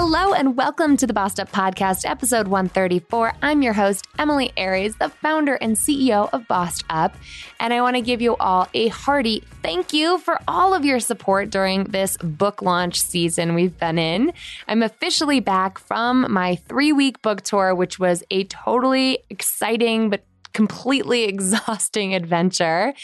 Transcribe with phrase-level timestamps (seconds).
[0.00, 3.32] Hello and welcome to the Bossed Up Podcast, episode 134.
[3.42, 7.16] I'm your host, Emilie Aries, the founder and CEO of Bossed Up.
[7.58, 11.00] And I want to give you all a hearty thank you for all of your
[11.00, 14.32] support during this book launch season we've been in.
[14.68, 20.24] I'm officially back from my three week book tour, which was a totally exciting but
[20.52, 22.94] completely exhausting adventure.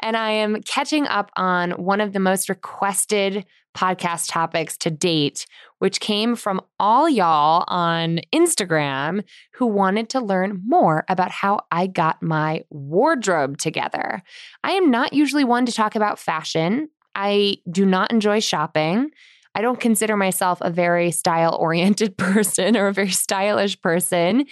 [0.00, 5.46] And I am catching up on one of the most requested podcast topics to date,
[5.78, 11.86] which came from all y'all on Instagram who wanted to learn more about how I
[11.86, 14.22] got my wardrobe together.
[14.62, 16.88] I am not usually one to talk about fashion.
[17.14, 19.10] I do not enjoy shopping.
[19.54, 24.46] I don't consider myself a very style oriented person or a very stylish person.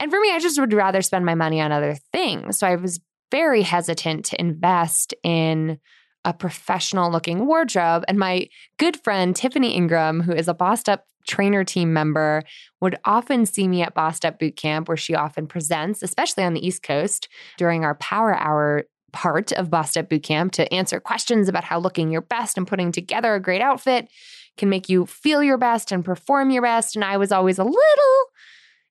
[0.00, 2.58] And for me, I just would rather spend my money on other things.
[2.58, 5.78] So I was very hesitant to invest in
[6.24, 8.04] a professional looking wardrobe.
[8.08, 12.42] And my good friend, Tiffany Ingram, who is a Bossed Up trainer team member,
[12.80, 16.54] would often see me at Bossed Up Boot Camp, where she often presents, especially on
[16.54, 21.00] the East Coast during our power hour part of Bossed Up Boot Camp to answer
[21.00, 24.08] questions about how looking your best and putting together a great outfit
[24.56, 26.96] can make you feel your best and perform your best.
[26.96, 28.24] And I was always a little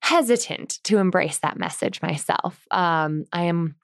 [0.02, 2.66] hesitant to embrace that message myself.
[2.72, 3.76] Um, I am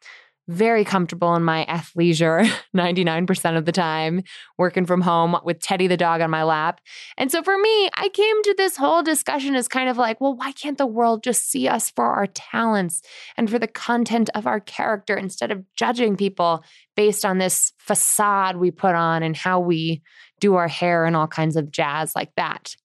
[0.48, 4.24] very comfortable in my athleisure 99% of the time,
[4.58, 6.81] working from home with Teddy the dog on my lap.
[7.18, 10.36] And so for me, I came to this whole discussion as kind of like, well,
[10.36, 13.02] why can't the world just see us for our talents
[13.38, 16.64] and for the content of our character instead of judging people
[16.96, 20.02] based on this facade we put on and how we
[20.40, 22.75] do our hair and all kinds of jazz like that?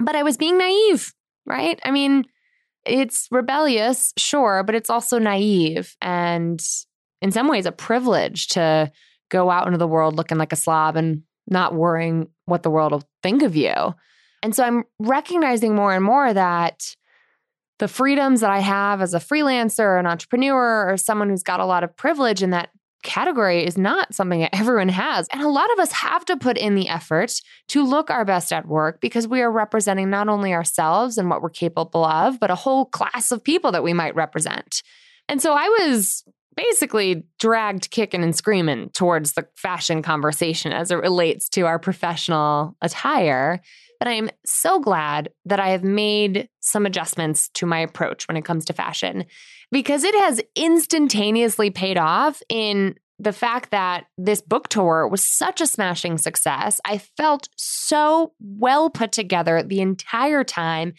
[0.00, 1.14] But I was being naive,
[1.46, 1.78] right?
[1.84, 2.24] I mean,
[2.84, 5.96] it's rebellious, sure, but it's also naive.
[6.00, 6.60] And
[7.22, 8.90] in some ways a privilege to
[9.28, 12.92] go out into the world looking like a slob and not worrying what the world
[12.92, 13.72] will think of you.
[14.42, 16.94] And so I'm recognizing more and more that
[17.78, 21.60] the freedoms that I have as a freelancer, or an entrepreneur, or someone who's got
[21.60, 22.70] a lot of privilege in that
[23.02, 25.28] category is not something that everyone has.
[25.32, 28.52] And a lot of us have to put in the effort to look our best
[28.52, 32.50] at work because we are representing not only ourselves and what we're capable of, but
[32.50, 34.82] a whole class of people that we might represent.
[35.28, 36.24] And so I was
[36.56, 42.76] basically dragged kicking and screaming towards the fashion conversation as it relates to our professional
[42.80, 43.60] attire.
[43.98, 48.36] But I am so glad that I have made some adjustments to my approach when
[48.36, 49.24] it comes to fashion
[49.70, 55.60] because it has instantaneously paid off in the fact that this book tour was such
[55.60, 56.80] a smashing success.
[56.84, 60.92] I felt so well put together the entire time.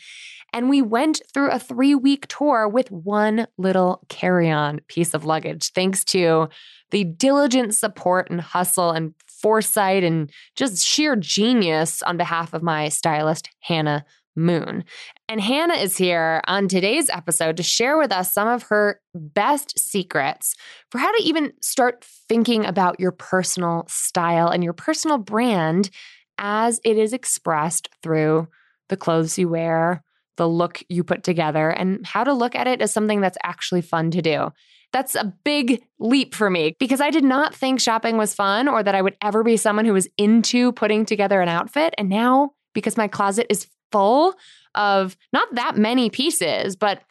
[0.53, 5.25] And we went through a three week tour with one little carry on piece of
[5.25, 6.49] luggage, thanks to
[6.89, 12.89] the diligent support and hustle and foresight and just sheer genius on behalf of my
[12.89, 14.05] stylist, Hannah
[14.37, 14.85] Moon.
[15.27, 19.77] And Hannah is here on today's episode to share with us some of her best
[19.77, 20.55] secrets
[20.91, 25.89] for how to even start thinking about your personal style and your personal brand
[26.37, 28.47] as it is expressed through
[28.89, 30.03] the clothes you wear,
[30.37, 33.81] the look you put together and how to look at it as something that's actually
[33.81, 34.51] fun to do.
[34.93, 38.83] That's a big leap for me because I did not think shopping was fun or
[38.83, 41.93] that I would ever be someone who was into putting together an outfit.
[41.97, 44.35] And now, because my closet is full
[44.75, 47.01] of not that many pieces, but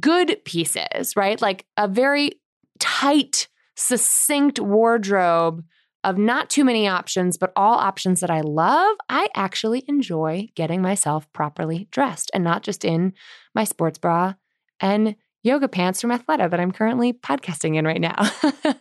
[0.00, 1.40] good pieces, right?
[1.40, 2.32] Like a very
[2.78, 5.64] tight, succinct wardrobe
[6.04, 10.82] of not too many options, but all options that I love, I actually enjoy getting
[10.82, 13.12] myself properly dressed and not just in
[13.54, 14.34] my sports bra
[14.80, 18.30] and yoga pants from Athleta that I'm currently podcasting in right now.
[18.64, 18.76] and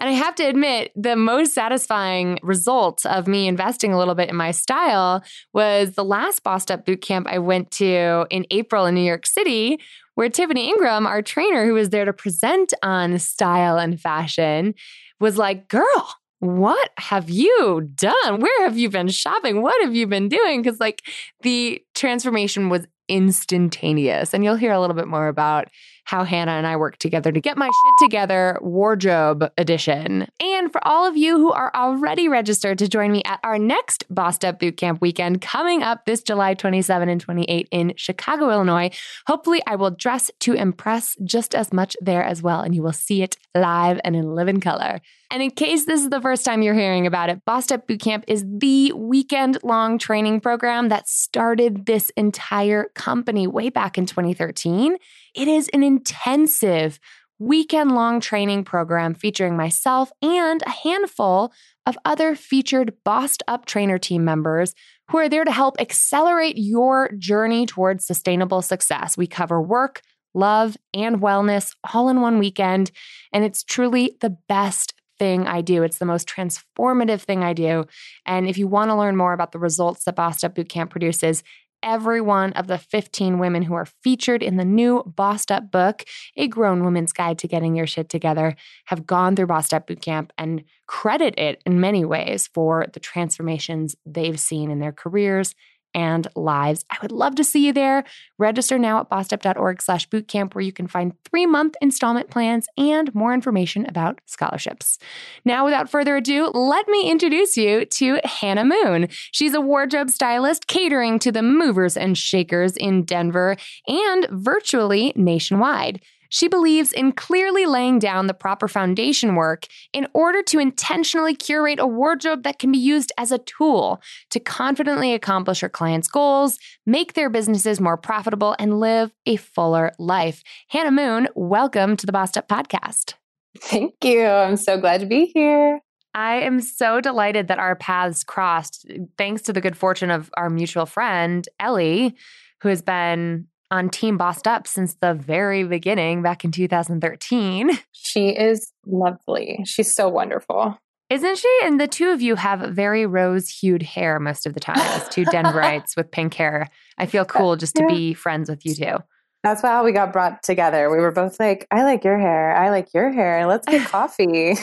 [0.00, 4.36] I have to admit, the most satisfying result of me investing a little bit in
[4.36, 5.22] my style
[5.52, 9.26] was the last Bossed Up boot camp I went to in April in New York
[9.26, 9.78] City,
[10.14, 14.74] where Tiffany Ingram, our trainer who was there to present on style and fashion,
[15.20, 18.40] was like, Girl, what have you done?
[18.40, 19.62] Where have you been shopping?
[19.62, 20.60] What have you been doing?
[20.60, 21.02] Because, like,
[21.42, 24.34] the transformation was instantaneous.
[24.34, 25.68] And you'll hear a little bit more about
[26.04, 30.26] how Hannah and I Work together to get my shit together wardrobe edition.
[30.40, 34.04] And for all of you who are already registered to join me at our next
[34.10, 38.90] Bossed Up Bootcamp weekend coming up this July 27 and 28 in Chicago, Illinois,
[39.26, 42.62] hopefully I will dress to impress just as much there as well.
[42.62, 45.00] And you will see it live and in living color.
[45.30, 48.24] And in case this is the first time you're hearing about it, Bossed Up Bootcamp
[48.26, 54.96] is the weekend long training program that started this entire company way back in 2013.
[55.34, 56.98] It is an intensive
[57.38, 61.52] weekend long training program featuring myself and a handful
[61.86, 64.74] of other featured bossed up trainer team members
[65.08, 69.16] who are there to help accelerate your journey towards sustainable success.
[69.16, 70.00] We cover work,
[70.34, 72.90] love, and wellness all in one weekend,
[73.32, 75.82] and it's truly the best thing I do.
[75.82, 77.84] It's the most transformative thing I do.
[78.26, 81.42] And if you want to learn more about the results that Bossed Up Bootcamp produces,
[81.82, 86.04] every one of the 15 women who are featured in the new Bossed Up book,
[86.36, 88.56] A Grown Woman's Guide to Getting Your Shit Together,
[88.86, 93.96] have gone through Bossed Up Bootcamp and credit it in many ways for the transformations
[94.06, 95.54] they've seen in their careers
[95.94, 96.84] and lives.
[96.90, 98.04] I would love to see you there.
[98.38, 103.34] Register now at bossedup.org slash bootcamp where you can find three-month installment plans and more
[103.34, 104.98] information about scholarships.
[105.44, 109.08] Now, without further ado, let me introduce you to Hannah Moon.
[109.10, 113.56] She's a wardrobe stylist catering to the movers and shakers in Denver
[113.86, 116.00] and virtually nationwide.
[116.32, 121.78] She believes in clearly laying down the proper foundation work in order to intentionally curate
[121.78, 124.00] a wardrobe that can be used as a tool
[124.30, 129.92] to confidently accomplish her clients' goals, make their businesses more profitable, and live a fuller
[129.98, 130.42] life.
[130.68, 133.12] Hannah Moon, welcome to the Bossed Up Podcast.
[133.58, 134.24] Thank you.
[134.24, 135.80] I'm so glad to be here.
[136.14, 140.48] I am so delighted that our paths crossed thanks to the good fortune of our
[140.48, 142.16] mutual friend, Ellie,
[142.62, 147.70] who has been on Team Bossed Up since the very beginning back in 2013.
[147.90, 149.64] She is lovely.
[149.64, 150.78] She's so wonderful.
[151.08, 151.60] Isn't she?
[151.64, 155.08] And the two of you have very rose hued hair most of the time as
[155.08, 156.68] two Denverites with pink hair.
[156.98, 158.98] I feel cool just to be friends with you two.
[159.42, 160.90] That's how we got brought together.
[160.90, 162.54] We were both like, I like your hair.
[162.54, 163.46] I like your hair.
[163.46, 164.54] Let's get coffee.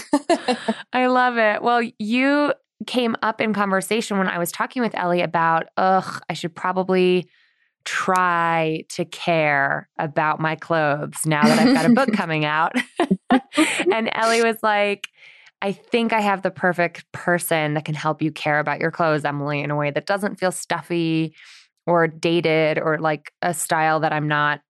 [0.94, 1.64] I love it.
[1.64, 2.54] Well, you
[2.86, 7.28] came up in conversation when I was talking with Ellie about, ugh, I should probably
[7.86, 12.74] try to care about my clothes now that I've got a book coming out.
[13.92, 15.08] and Ellie was like,
[15.62, 19.26] I think I have the perfect person that can help you care about your clothes,
[19.26, 21.36] Emily, in a way that doesn't feel stuffy
[21.86, 24.62] or dated or like a style that I'm not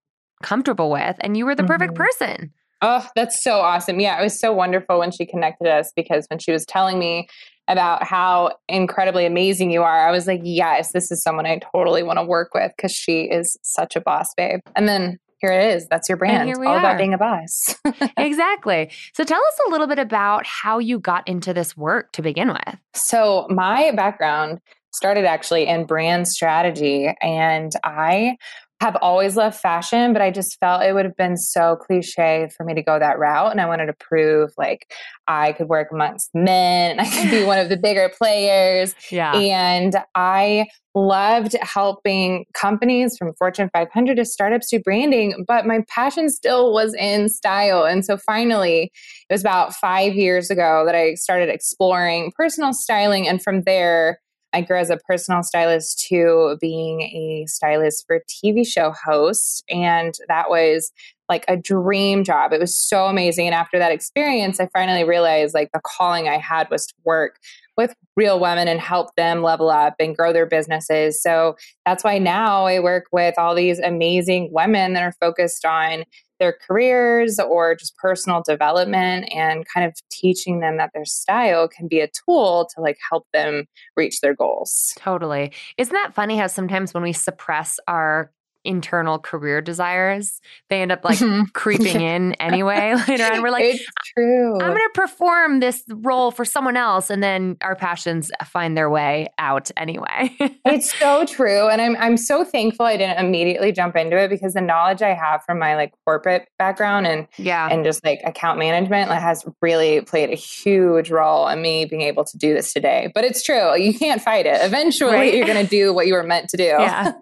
[0.42, 1.16] comfortable with.
[1.20, 2.02] And you were the perfect mm-hmm.
[2.02, 2.52] person.
[2.82, 4.00] Oh, that's so awesome.
[4.00, 7.28] Yeah, it was so wonderful when she connected us because when she was telling me
[7.70, 12.02] about how incredibly amazing you are, I was like, yes, this is someone I totally
[12.02, 14.60] want to work with because she is such a boss babe.
[14.74, 15.86] And then here it is.
[15.88, 16.54] That's your brand.
[16.54, 16.78] All are.
[16.78, 17.76] about being a boss.
[18.16, 18.90] exactly.
[19.14, 22.48] So tell us a little bit about how you got into this work to begin
[22.48, 22.76] with.
[22.92, 24.58] So my background
[24.92, 28.36] started actually in brand strategy and I
[28.80, 32.64] have always loved fashion, but I just felt it would have been so cliche for
[32.64, 33.50] me to go that route.
[33.50, 34.90] And I wanted to prove like
[35.28, 38.94] I could work amongst men and I could be one of the bigger players.
[39.10, 39.34] Yeah.
[39.34, 46.28] And I loved helping companies from Fortune 500 to startups do branding, but my passion
[46.28, 47.84] still was in style.
[47.84, 48.92] And so finally,
[49.28, 53.26] it was about five years ago that I started exploring personal styling.
[53.26, 54.20] And from there,
[54.52, 59.62] I grew as a personal stylist to being a stylist for TV show hosts.
[59.68, 60.92] And that was
[61.28, 62.52] like a dream job.
[62.52, 63.46] It was so amazing.
[63.46, 67.38] And after that experience, I finally realized like the calling I had was to work
[67.76, 71.22] with real women and help them level up and grow their businesses.
[71.22, 76.04] So that's why now I work with all these amazing women that are focused on
[76.40, 81.86] their careers or just personal development and kind of teaching them that their style can
[81.86, 83.66] be a tool to like help them
[83.96, 84.92] reach their goals.
[84.96, 85.52] Totally.
[85.78, 88.32] Isn't that funny how sometimes when we suppress our
[88.64, 90.40] internal career desires.
[90.68, 91.44] They end up like mm-hmm.
[91.54, 93.42] creeping in anyway later on.
[93.42, 94.54] We're like, it's true.
[94.54, 98.90] I'm going to perform this role for someone else, and then our passions find their
[98.90, 100.36] way out anyway.
[100.64, 104.54] it's so true, and I'm I'm so thankful I didn't immediately jump into it because
[104.54, 108.58] the knowledge I have from my like corporate background and yeah, and just like account
[108.58, 113.10] management has really played a huge role in me being able to do this today.
[113.14, 114.60] But it's true, you can't fight it.
[114.62, 115.34] Eventually, right?
[115.34, 116.64] you're going to do what you were meant to do.
[116.64, 117.12] Yeah.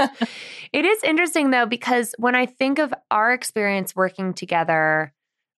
[0.73, 5.13] It is interesting though, because when I think of our experience working together,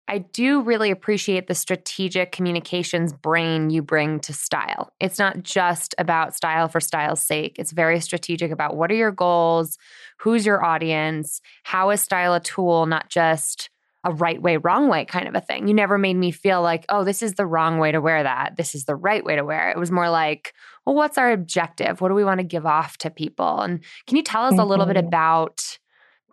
[0.09, 4.93] I do really appreciate the strategic communications brain you bring to style.
[4.99, 7.61] It's not just about style for style's sake.
[7.61, 9.79] It's very strategic about what are your goals,
[10.19, 13.71] who's your audience, how is style a tool, not just
[14.03, 15.69] a right way, wrong way kind of a thing.
[15.69, 18.57] You never made me feel like, oh, this is the wrong way to wear that.
[18.57, 19.77] This is the right way to wear it.
[19.77, 20.55] It was more like,
[20.91, 22.01] well, what's our objective?
[22.01, 23.61] What do we want to give off to people?
[23.61, 23.79] And
[24.09, 24.61] can you tell us mm-hmm.
[24.61, 25.07] a little bit mm-hmm.
[25.07, 25.79] about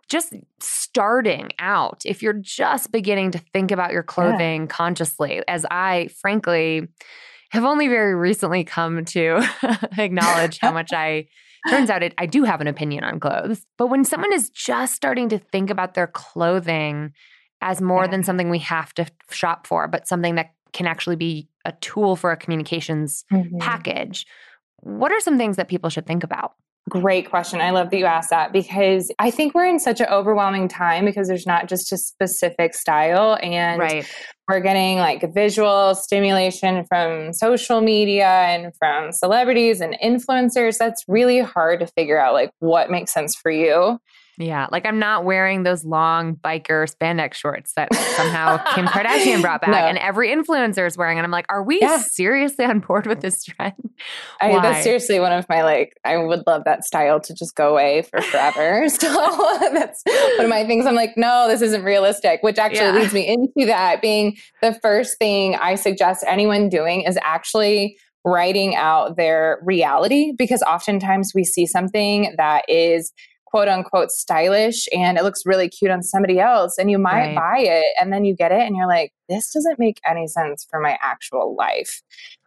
[0.08, 4.66] just starting out, if you're just beginning to think about your clothing yeah.
[4.66, 6.88] consciously, as I frankly
[7.50, 9.48] have only very recently come to
[9.96, 11.28] acknowledge how much I
[11.70, 13.64] turns out it, I do have an opinion on clothes.
[13.76, 17.12] But when someone is just starting to think about their clothing
[17.60, 18.10] as more yeah.
[18.10, 22.16] than something we have to shop for, but something that can actually be a tool
[22.16, 23.58] for a communications mm-hmm.
[23.58, 24.26] package,
[24.80, 26.52] what are some things that people should think about?
[26.88, 27.60] Great question.
[27.60, 31.04] I love that you asked that because I think we're in such an overwhelming time
[31.04, 34.06] because there's not just a specific style and right.
[34.48, 40.78] we're getting like visual stimulation from social media and from celebrities and influencers.
[40.78, 43.98] That's really hard to figure out like what makes sense for you.
[44.38, 49.60] Yeah, like I'm not wearing those long biker spandex shorts that somehow Kim Kardashian brought
[49.60, 49.76] back, no.
[49.76, 51.18] and every influencer is wearing.
[51.18, 52.00] And I'm like, are we yeah.
[52.12, 53.74] seriously on board with this trend?
[54.40, 55.98] I, that's seriously one of my like.
[56.04, 58.88] I would love that style to just go away for forever.
[58.88, 59.08] so
[59.72, 60.02] that's
[60.36, 60.86] one of my things.
[60.86, 62.40] I'm like, no, this isn't realistic.
[62.42, 63.00] Which actually yeah.
[63.00, 68.76] leads me into that being the first thing I suggest anyone doing is actually writing
[68.76, 73.12] out their reality because oftentimes we see something that is
[73.50, 77.36] quote unquote stylish and it looks really cute on somebody else and you might right.
[77.36, 80.66] buy it and then you get it and you're like this doesn't make any sense
[80.70, 82.02] for my actual life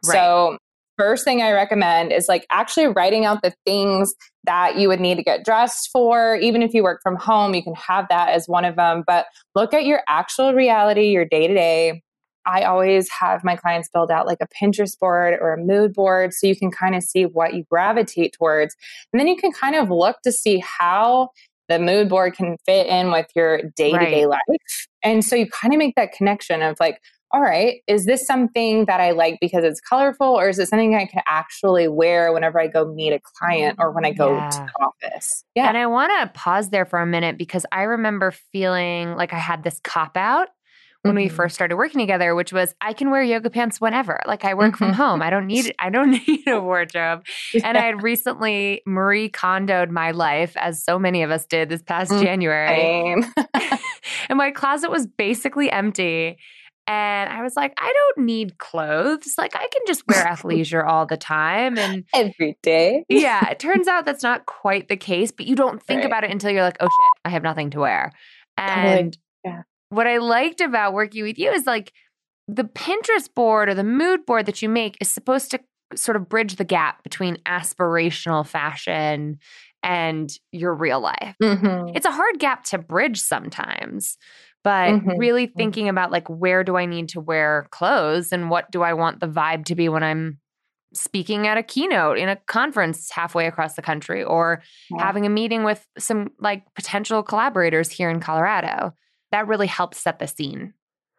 [0.05, 0.13] right.
[0.13, 0.57] so
[0.97, 5.15] first thing i recommend is like actually writing out the things that you would need
[5.15, 8.45] to get dressed for even if you work from home you can have that as
[8.47, 12.01] one of them but look at your actual reality your day to day
[12.45, 16.33] I always have my clients build out like a Pinterest board or a mood board
[16.33, 18.75] so you can kind of see what you gravitate towards.
[19.11, 21.29] And then you can kind of look to see how
[21.69, 24.39] the mood board can fit in with your day to day life.
[25.03, 26.99] And so you kind of make that connection of like,
[27.33, 30.95] all right, is this something that I like because it's colorful, or is it something
[30.95, 34.49] I can actually wear whenever I go meet a client or when I go yeah.
[34.49, 35.45] to the office?
[35.55, 35.69] Yeah.
[35.69, 39.37] And I want to pause there for a minute because I remember feeling like I
[39.37, 40.49] had this cop out
[41.03, 41.23] when mm-hmm.
[41.23, 44.21] we first started working together, which was I can wear yoga pants whenever.
[44.27, 44.85] Like I work mm-hmm.
[44.85, 45.21] from home.
[45.21, 47.25] I don't need I don't need a wardrobe.
[47.53, 47.67] Yeah.
[47.67, 51.81] And I had recently Marie Kondoed my life, as so many of us did this
[51.81, 53.23] past mm, January.
[54.29, 56.37] and my closet was basically empty.
[56.87, 59.35] And I was like, I don't need clothes.
[59.37, 63.05] Like I can just wear athleisure all the time and every day.
[63.07, 63.49] yeah.
[63.49, 66.07] It turns out that's not quite the case, but you don't think right.
[66.07, 68.11] about it until you're like, oh shit, I have nothing to wear.
[68.57, 69.17] And
[69.91, 71.91] what I liked about working with you is like
[72.47, 75.59] the Pinterest board or the mood board that you make is supposed to
[75.95, 79.37] sort of bridge the gap between aspirational fashion
[79.83, 81.35] and your real life.
[81.43, 81.95] Mm-hmm.
[81.95, 84.17] It's a hard gap to bridge sometimes,
[84.63, 85.17] but mm-hmm.
[85.17, 85.57] really mm-hmm.
[85.57, 89.19] thinking about like where do I need to wear clothes and what do I want
[89.19, 90.39] the vibe to be when I'm
[90.93, 95.03] speaking at a keynote in a conference halfway across the country or yeah.
[95.03, 98.93] having a meeting with some like potential collaborators here in Colorado
[99.31, 100.73] that really helps set the scene.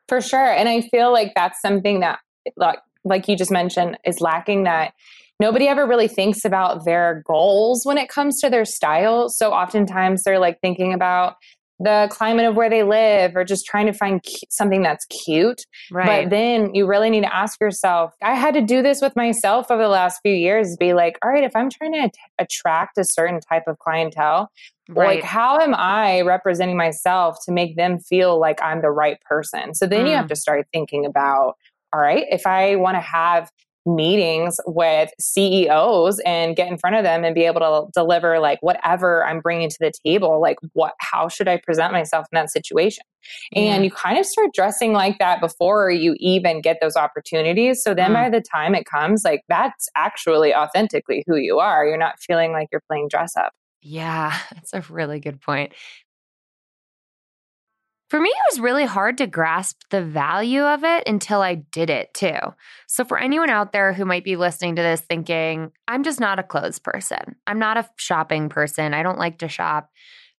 [0.09, 0.53] For sure.
[0.53, 2.19] And I feel like that's something that
[2.57, 4.95] like like you just mentioned is lacking that
[5.41, 9.29] nobody ever really thinks about their goals when it comes to their style.
[9.29, 11.35] So oftentimes they're like thinking about
[11.83, 15.63] the climate of where they live or just trying to find cu- something that's cute.
[15.91, 16.25] Right.
[16.25, 19.71] But then you really need to ask yourself, I had to do this with myself
[19.71, 23.05] over the last few years be like, all right, if I'm trying to attract a
[23.05, 24.51] certain type of clientele,
[24.89, 25.17] Right.
[25.17, 29.75] Like, how am I representing myself to make them feel like I'm the right person?
[29.75, 30.11] So then mm.
[30.11, 30.31] you have mm.
[30.31, 31.55] to start thinking about,
[31.93, 33.51] all right, if I want to have
[33.87, 38.59] meetings with CEOs and get in front of them and be able to deliver like
[38.63, 42.51] whatever I'm bringing to the table, like what, how should I present myself in that
[42.51, 43.05] situation?
[43.55, 47.83] And you kind of start dressing like that before you even get those opportunities.
[47.83, 48.15] So then mm.
[48.15, 51.87] by the time it comes, like that's actually authentically who you are.
[51.87, 53.53] You're not feeling like you're playing dress up.
[53.83, 55.73] Yeah, that's a really good point.
[58.13, 61.89] For me, it was really hard to grasp the value of it until I did
[61.89, 62.37] it too.
[62.87, 66.39] So, for anyone out there who might be listening to this thinking, I'm just not
[66.39, 69.89] a clothes person, I'm not a shopping person, I don't like to shop.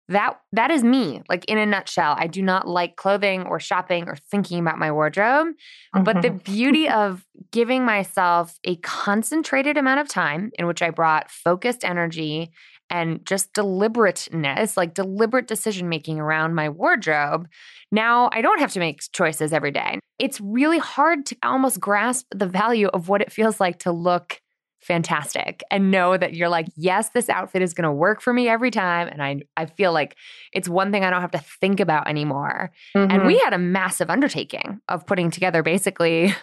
[0.08, 4.04] that that is me like in a nutshell i do not like clothing or shopping
[4.10, 6.04] or thinking about my wardrobe mm-hmm.
[6.04, 6.54] but the mm-hmm.
[6.54, 12.52] beauty of giving myself a concentrated amount of time in which i brought focused energy
[12.94, 17.48] and just deliberateness like deliberate decision making around my wardrobe
[17.92, 20.00] now i don't have to make choices every day.
[20.20, 24.40] It's really hard to almost grasp the value of what it feels like to look
[24.84, 28.48] fantastic and know that you're like yes this outfit is going to work for me
[28.48, 30.16] every time and i i feel like
[30.52, 33.12] it's one thing i don't have to think about anymore mm-hmm.
[33.12, 33.44] and we mm-hmm.
[33.44, 36.34] had a massive undertaking of putting together basically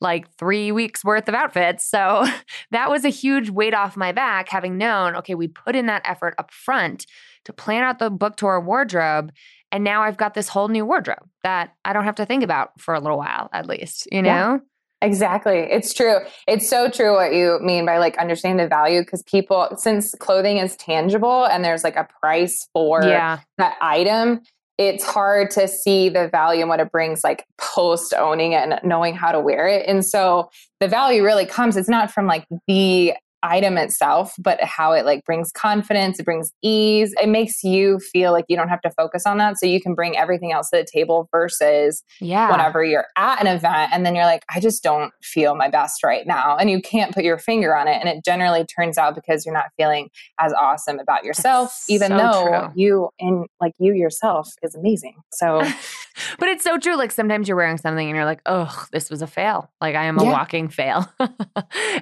[0.00, 2.26] like 3 weeks worth of outfits so
[2.70, 6.02] that was a huge weight off my back having known okay we put in that
[6.04, 7.06] effort up front
[7.44, 9.30] to plan out the book tour wardrobe
[9.72, 12.80] and now I've got this whole new wardrobe that I don't have to think about
[12.80, 14.28] for a little while at least, you know?
[14.28, 14.58] Yeah.
[15.02, 15.58] Exactly.
[15.58, 16.18] It's true.
[16.48, 20.56] It's so true what you mean by like understanding the value because people, since clothing
[20.56, 23.40] is tangible and there's like a price for yeah.
[23.58, 24.40] that item,
[24.78, 28.80] it's hard to see the value and what it brings like post owning it and
[28.84, 29.86] knowing how to wear it.
[29.86, 30.50] And so
[30.80, 35.24] the value really comes, it's not from like the item itself, but how it like
[35.24, 37.14] brings confidence, it brings ease.
[37.22, 39.58] It makes you feel like you don't have to focus on that.
[39.58, 42.50] So you can bring everything else to the table versus yeah.
[42.50, 46.02] whenever you're at an event and then you're like, I just don't feel my best
[46.02, 46.56] right now.
[46.56, 47.98] And you can't put your finger on it.
[48.00, 52.08] And it generally turns out because you're not feeling as awesome about yourself, That's even
[52.08, 52.72] so though true.
[52.74, 55.16] you in like you yourself is amazing.
[55.32, 55.62] So
[56.38, 56.96] but it's so true.
[56.96, 59.70] Like sometimes you're wearing something and you're like, oh, this was a fail.
[59.80, 60.32] Like I am a yeah.
[60.32, 61.08] walking fail.
[61.20, 61.30] and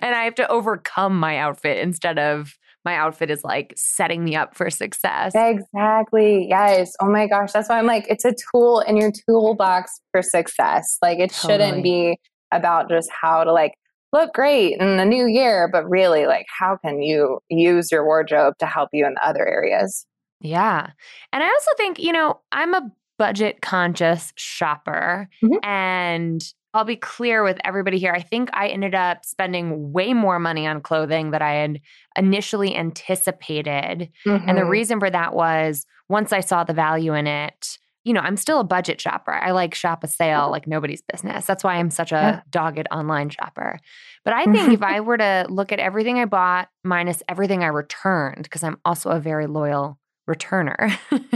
[0.02, 4.54] I have to overcome my outfit instead of my outfit is like setting me up
[4.54, 5.32] for success.
[5.34, 6.46] Exactly.
[6.50, 6.92] Yes.
[7.00, 7.50] Oh my gosh.
[7.50, 10.98] That's why I'm like, it's a tool in your toolbox for success.
[11.00, 11.52] Like it totally.
[11.54, 12.18] shouldn't be
[12.52, 13.72] about just how to like
[14.12, 18.52] look great in the new year, but really like how can you use your wardrobe
[18.58, 20.04] to help you in other areas?
[20.42, 20.90] Yeah.
[21.32, 25.64] And I also think, you know, I'm a budget conscious shopper mm-hmm.
[25.66, 28.12] and I'll be clear with everybody here.
[28.12, 31.80] I think I ended up spending way more money on clothing that I had
[32.16, 34.10] initially anticipated.
[34.26, 34.48] Mm-hmm.
[34.48, 34.70] And the mm-hmm.
[34.70, 38.60] reason for that was once I saw the value in it, you know, I'm still
[38.60, 39.32] a budget shopper.
[39.32, 41.46] I like shop a sale like nobody's business.
[41.46, 42.40] That's why I'm such a yeah.
[42.50, 43.78] dogged online shopper.
[44.24, 47.68] But I think if I were to look at everything I bought minus everything I
[47.68, 50.90] returned, because I'm also a very loyal returner.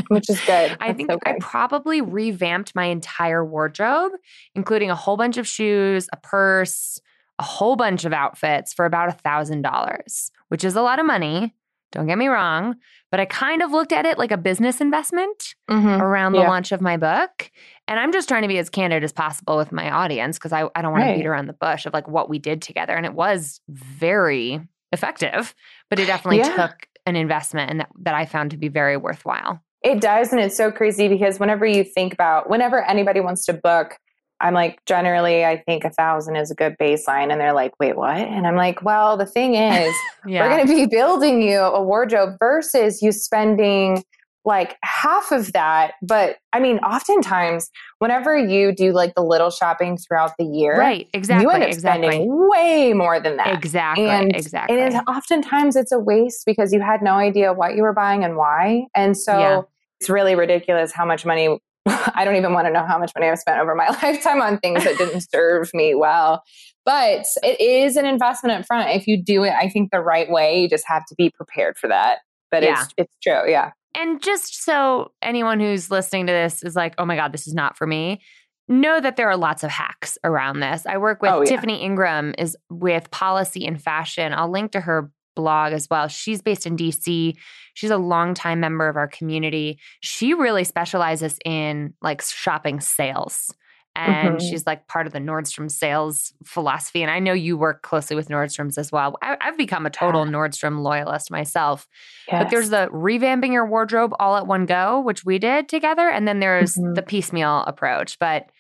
[0.09, 0.77] Which is good.
[0.81, 4.13] I think I probably revamped my entire wardrobe,
[4.55, 7.01] including a whole bunch of shoes, a purse,
[7.39, 11.07] a whole bunch of outfits for about a thousand dollars, which is a lot of
[11.07, 11.55] money.
[11.91, 12.77] Don't get me wrong,
[13.11, 16.03] but I kind of looked at it like a business investment mm-hmm.
[16.03, 16.49] around the yeah.
[16.49, 17.51] launch of my book.
[17.87, 20.69] And I'm just trying to be as candid as possible with my audience because I,
[20.75, 21.13] I don't want right.
[21.13, 22.95] to beat around the bush of like what we did together.
[22.95, 24.61] And it was very
[24.93, 25.55] effective,
[25.89, 26.57] but it definitely yeah.
[26.57, 29.63] took an investment and that, that I found to be very worthwhile.
[29.83, 30.33] It does.
[30.33, 33.97] And it's so crazy because whenever you think about, whenever anybody wants to book,
[34.41, 37.33] I'm like, generally, I think a thousand is a good baseline.
[37.33, 38.17] And they're like, wait, what?
[38.17, 39.95] And I'm like, well, the thing is,
[40.27, 40.43] yeah.
[40.43, 44.05] we're going to be building you a wardrobe versus you spending
[44.49, 45.93] like half of that.
[46.03, 51.07] But I mean, oftentimes, whenever you do like the little shopping throughout the year, right?
[51.13, 51.45] Exactly.
[51.45, 52.09] You end up exactly.
[52.09, 53.55] spending way more than that.
[53.55, 54.07] Exactly.
[54.07, 54.81] And, exactly.
[54.81, 58.37] And oftentimes it's a waste because you had no idea what you were buying and
[58.37, 58.87] why.
[58.97, 59.61] And so yeah.
[60.01, 61.59] it's really ridiculous how much money.
[61.87, 64.59] I don't even want to know how much money I've spent over my lifetime on
[64.61, 66.43] things that didn't serve me well.
[66.87, 68.89] But it is an investment up front.
[68.97, 71.77] If you do it, I think the right way, you just have to be prepared
[71.77, 72.21] for that.
[72.51, 72.83] But yeah.
[72.83, 73.73] it's it's true, yeah.
[73.99, 77.55] And just so anyone who's listening to this is like, oh my God, this is
[77.55, 78.21] not for me.
[78.69, 80.87] Know that there are lots of hacks around this.
[80.87, 81.49] I work with oh, yeah.
[81.49, 84.33] Tiffany Ingram is with policy and fashion.
[84.33, 86.07] I'll link to her blog as well.
[86.07, 87.35] She's based in DC.
[87.75, 89.81] She's a longtime member of our community.
[90.01, 93.53] She really specializes in like shopping sales
[93.99, 94.49] and mm-hmm.
[94.49, 97.03] she's like part of the Nordstrom sales philosophy.
[97.03, 99.17] And I know you work closely with Nordstrom's as well.
[99.23, 100.33] I, have become a total yeah.
[100.33, 101.89] Nordstrom loyalist myself.
[102.31, 102.45] Yes.
[102.45, 106.29] But there's the revamping your wardrobe all at one go, which we did together, and
[106.29, 106.95] then there's mm-hmm.
[106.95, 108.19] the piecemeal approach.
[108.19, 108.51] But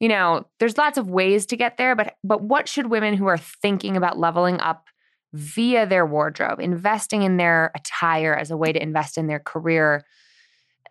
[0.00, 1.94] you know, there's lots of ways to get there.
[1.94, 4.86] But but what should women who are thinking about leveling up
[5.34, 10.04] via their wardrobe, investing in their attire as a way to invest in their career?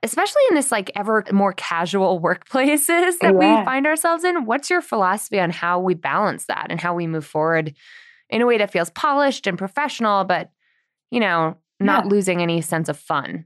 [0.03, 3.59] Especially in this like ever more casual workplaces that yeah.
[3.59, 7.07] we find ourselves in what's your philosophy on how we balance that and how we
[7.07, 7.73] move forward
[8.29, 10.51] in a way that feels polished and professional but
[11.11, 12.11] you know not yeah.
[12.11, 13.45] losing any sense of fun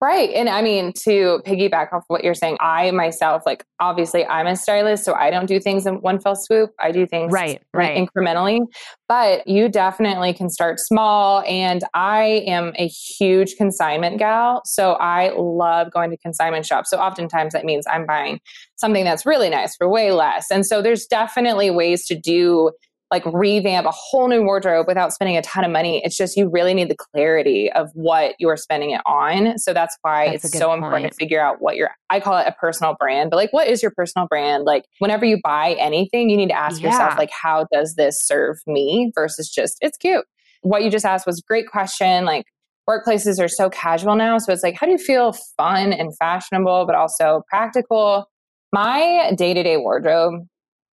[0.00, 0.30] Right.
[0.30, 4.56] And I mean, to piggyback off what you're saying, I myself, like, obviously, I'm a
[4.56, 6.70] stylist, so I don't do things in one fell swoop.
[6.80, 7.96] I do things right, right.
[7.96, 8.60] incrementally.
[9.08, 11.42] But you definitely can start small.
[11.46, 14.62] And I am a huge consignment gal.
[14.64, 16.90] So I love going to consignment shops.
[16.90, 18.40] So oftentimes that means I'm buying
[18.76, 20.46] something that's really nice for way less.
[20.50, 22.70] And so there's definitely ways to do
[23.10, 26.02] like revamp a whole new wardrobe without spending a ton of money.
[26.04, 29.58] It's just you really need the clarity of what you're spending it on.
[29.58, 30.84] So that's why that's it's so point.
[30.84, 33.66] important to figure out what your I call it a personal brand, but like what
[33.66, 34.64] is your personal brand?
[34.64, 36.88] Like whenever you buy anything, you need to ask yeah.
[36.88, 40.24] yourself like how does this serve me versus just it's cute.
[40.62, 42.26] What you just asked was a great question.
[42.26, 42.44] Like
[42.88, 46.84] workplaces are so casual now, so it's like how do you feel fun and fashionable
[46.86, 48.26] but also practical?
[48.70, 50.46] My day-to-day wardrobe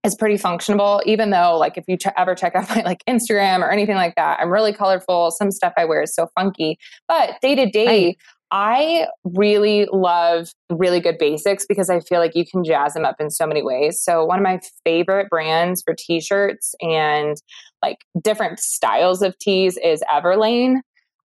[0.06, 3.60] is pretty functional even though like if you ch- ever check out my like instagram
[3.60, 7.40] or anything like that i'm really colorful some stuff i wear is so funky but
[7.42, 8.16] day to day
[8.52, 13.16] I really love really good basics because I feel like you can jazz them up
[13.20, 14.00] in so many ways.
[14.00, 17.36] So, one of my favorite brands for t shirts and
[17.82, 20.78] like different styles of tees is Everlane.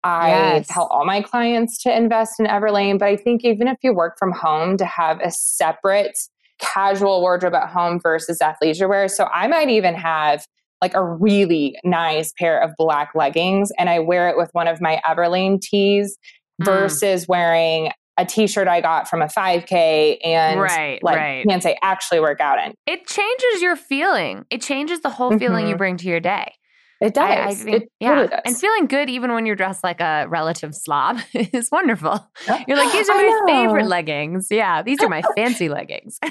[0.03, 0.67] I yes.
[0.67, 4.15] tell all my clients to invest in Everlane, but I think even if you work
[4.17, 6.17] from home, to have a separate
[6.59, 9.07] casual wardrobe at home versus athleisure wear.
[9.07, 10.45] So I might even have
[10.81, 14.79] like a really nice pair of black leggings and I wear it with one of
[14.79, 16.17] my Everlane tees
[16.61, 16.65] mm.
[16.65, 21.45] versus wearing a t-shirt I got from a 5K and right, like right.
[21.47, 22.73] can't say actually work out in.
[22.87, 24.45] It changes your feeling.
[24.49, 25.39] It changes the whole mm-hmm.
[25.39, 25.77] feeling you mm-hmm.
[25.77, 26.53] bring to your day.
[26.99, 27.23] It does.
[27.23, 28.09] I, I think, it yeah.
[28.09, 28.41] Totally does.
[28.45, 32.27] And feeling good even when you're dressed like a relative slob is wonderful.
[32.67, 34.47] You're like, these are my favorite leggings.
[34.49, 36.19] Yeah, these are my fancy leggings.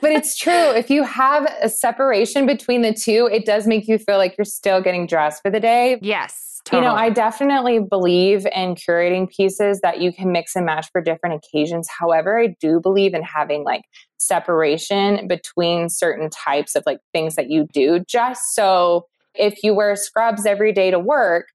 [0.00, 0.70] but it's true.
[0.70, 4.44] If you have a separation between the two, it does make you feel like you're
[4.44, 5.98] still getting dressed for the day.
[6.02, 6.60] Yes.
[6.64, 6.82] Totally.
[6.82, 11.02] You know, I definitely believe in curating pieces that you can mix and match for
[11.02, 11.88] different occasions.
[11.90, 13.82] However, I do believe in having like
[14.16, 19.94] separation between certain types of like things that you do, just so if you wear
[19.96, 21.48] scrubs every day to work,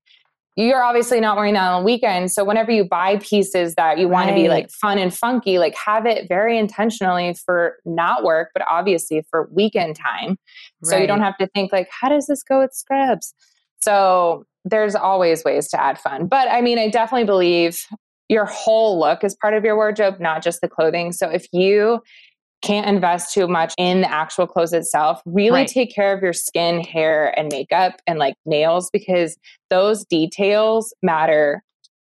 [0.56, 2.32] you're obviously not wearing that on the weekend.
[2.32, 4.36] So whenever you buy pieces that you want right.
[4.36, 8.66] to be like fun and funky, like have it very intentionally for not work, but
[8.70, 10.38] obviously for weekend time.
[10.84, 10.90] Right.
[10.90, 13.34] So you don't have to think like, how does this go with scrubs?
[13.82, 16.28] So there's always ways to add fun.
[16.28, 17.86] But I mean, I definitely believe
[18.28, 21.12] your whole look is part of your wardrobe, not just the clothing.
[21.14, 22.02] So if you
[22.62, 25.22] can't invest too much in the actual clothes itself.
[25.26, 25.68] Really right.
[25.68, 29.38] take care of your skin, hair, and makeup and like nails because
[29.70, 31.64] those details matter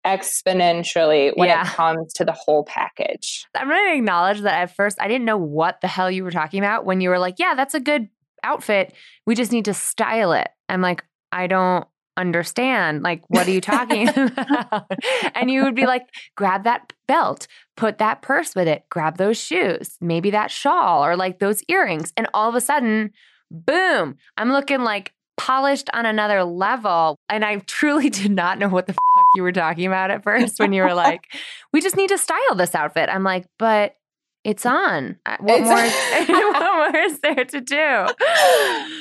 [0.06, 1.62] exponentially when yeah.
[1.62, 3.46] it comes to the whole package.
[3.56, 6.32] I'm going to acknowledge that at first I didn't know what the hell you were
[6.32, 8.08] talking about when you were like, yeah, that's a good
[8.44, 8.94] outfit.
[9.26, 10.50] We just need to style it.
[10.70, 11.88] I'm like, I don't
[12.20, 13.02] understand.
[13.02, 14.92] Like, what are you talking about?
[15.34, 19.38] and you would be like, grab that belt, put that purse with it, grab those
[19.38, 22.14] shoes, maybe that shawl or like those earrings.
[22.18, 23.12] And all of a sudden,
[23.50, 27.18] boom, I'm looking like polished on another level.
[27.30, 30.60] And I truly did not know what the fuck you were talking about at first
[30.60, 31.24] when you were like,
[31.74, 33.10] we just need to style this outfit.
[33.10, 33.96] I'm like, but
[34.44, 35.18] it's on.
[35.40, 35.78] What more?
[35.78, 35.94] Is,
[36.30, 37.76] what more is there to do?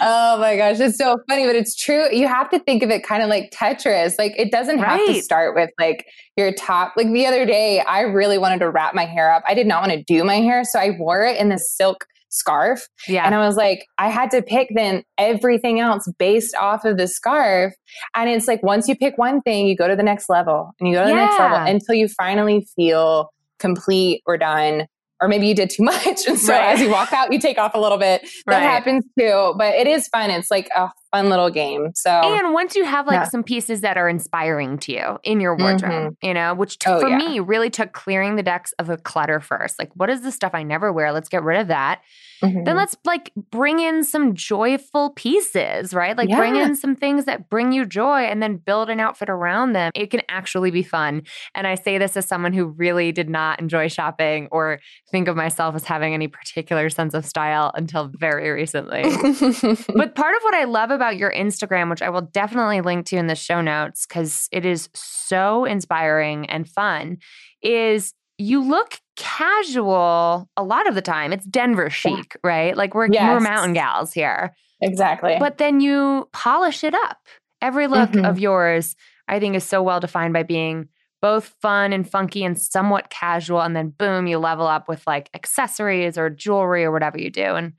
[0.01, 2.09] Oh my gosh, it's so funny, but it's true.
[2.13, 4.15] You have to think of it kind of like Tetris.
[4.19, 5.01] Like it doesn't right.
[5.01, 6.95] have to start with like your top.
[6.97, 9.43] Like the other day, I really wanted to wrap my hair up.
[9.47, 12.07] I did not want to do my hair, so I wore it in this silk
[12.31, 12.87] scarf.
[13.09, 13.25] Yeah.
[13.25, 17.09] And I was like, I had to pick then everything else based off of the
[17.09, 17.73] scarf.
[18.15, 20.89] And it's like once you pick one thing, you go to the next level and
[20.89, 21.27] you go to the yeah.
[21.27, 24.87] next level until you finally feel complete or done
[25.21, 26.27] or maybe you did too much.
[26.27, 26.73] And so right.
[26.73, 28.23] as you walk out, you take off a little bit.
[28.47, 28.63] That right.
[28.63, 29.55] happens too.
[29.57, 30.31] But it is fun.
[30.31, 31.91] It's like a fun little game.
[31.95, 33.29] So And once you have like yeah.
[33.29, 36.27] some pieces that are inspiring to you in your wardrobe, mm-hmm.
[36.27, 37.17] you know, which t- oh, for yeah.
[37.17, 39.79] me really took clearing the decks of a clutter first.
[39.79, 41.13] Like what is the stuff I never wear?
[41.13, 42.01] Let's get rid of that.
[42.43, 42.65] Mm-hmm.
[42.65, 46.17] Then let's like bring in some joyful pieces, right?
[46.17, 46.37] Like yeah.
[46.37, 49.91] bring in some things that bring you joy and then build an outfit around them.
[49.95, 51.23] It can actually be fun.
[51.55, 55.37] And I say this as someone who really did not enjoy shopping or think of
[55.37, 59.03] myself as having any particular sense of style until very recently.
[59.95, 63.17] but part of what I love about your Instagram, which I will definitely link to
[63.17, 67.19] in the show notes because it is so inspiring and fun,
[67.63, 71.33] is you look casual a lot of the time.
[71.33, 72.77] It's Denver chic, right?
[72.77, 73.29] Like we're, yes.
[73.29, 74.55] we're mountain gals here.
[74.81, 75.37] Exactly.
[75.39, 77.19] But then you polish it up.
[77.61, 78.25] Every look mm-hmm.
[78.25, 78.95] of yours,
[79.27, 80.89] I think, is so well defined by being
[81.21, 83.61] both fun and funky and somewhat casual.
[83.61, 87.43] And then boom, you level up with like accessories or jewelry or whatever you do.
[87.43, 87.73] And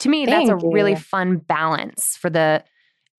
[0.00, 0.72] to me, Thank that's a you.
[0.72, 2.62] really fun balance for the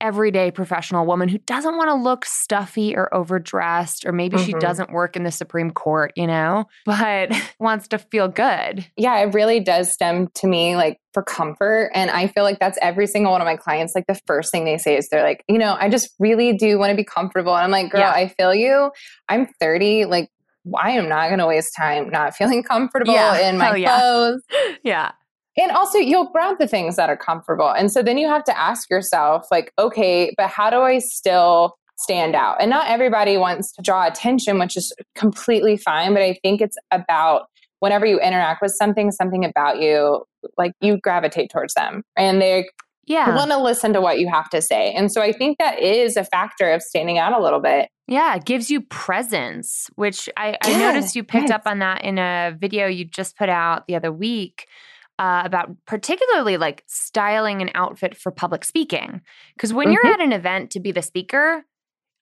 [0.02, 4.46] everyday professional woman who doesn't want to look stuffy or overdressed, or maybe mm-hmm.
[4.46, 8.86] she doesn't work in the Supreme Court, you know, but wants to feel good.
[8.98, 11.92] Yeah, it really does stem to me like for comfort.
[11.94, 13.96] And I feel like that's every single one of my clients.
[13.96, 16.78] Like the first thing they say is they're like, you know, I just really do
[16.78, 17.56] want to be comfortable.
[17.56, 18.12] And I'm like, girl, yeah.
[18.12, 18.92] I feel you.
[19.30, 20.06] I'm 30.
[20.06, 20.30] Like,
[20.78, 23.50] I am not going to waste time not feeling comfortable yeah.
[23.50, 23.98] in my yeah.
[23.98, 24.42] clothes.
[24.84, 25.14] Yeah.
[25.58, 27.70] And also, you'll grab the things that are comfortable.
[27.70, 31.76] And so then you have to ask yourself, like, okay, but how do I still
[31.98, 32.58] stand out?
[32.60, 36.14] And not everybody wants to draw attention, which is completely fine.
[36.14, 37.44] But I think it's about
[37.80, 40.24] whenever you interact with something, something about you,
[40.58, 42.68] like you gravitate towards them and they
[43.06, 43.36] yeah.
[43.36, 44.92] want to listen to what you have to say.
[44.92, 47.90] And so I think that is a factor of standing out a little bit.
[48.08, 52.18] Yeah, it gives you presence, which I, I noticed you picked up on that in
[52.18, 54.68] a video you just put out the other week
[55.18, 59.22] uh, about particularly like styling an outfit for public speaking.
[59.56, 59.94] Because when mm-hmm.
[59.94, 61.64] you're at an event to be the speaker,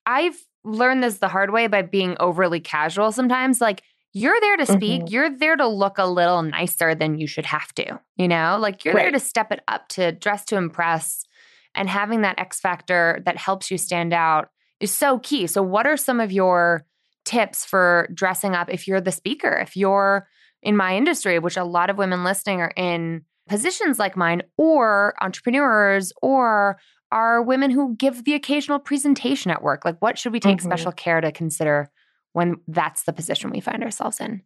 [0.06, 3.60] I've learned this the hard way by being overly casual sometimes.
[3.60, 3.82] Like,
[4.16, 5.12] you're there to speak, mm-hmm.
[5.12, 8.56] you're there to look a little nicer than you should have to, you know?
[8.60, 9.02] Like, you're right.
[9.02, 11.24] there to step it up, to dress to impress.
[11.74, 15.48] And having that X factor that helps you stand out is so key.
[15.48, 16.86] So, what are some of your
[17.24, 19.52] tips for dressing up if you're the speaker?
[19.56, 20.28] If you're
[20.64, 25.14] in my industry, which a lot of women listening are in positions like mine, or
[25.20, 26.78] entrepreneurs, or
[27.12, 29.84] are women who give the occasional presentation at work.
[29.84, 30.68] Like, what should we take mm-hmm.
[30.68, 31.90] special care to consider
[32.32, 34.42] when that's the position we find ourselves in?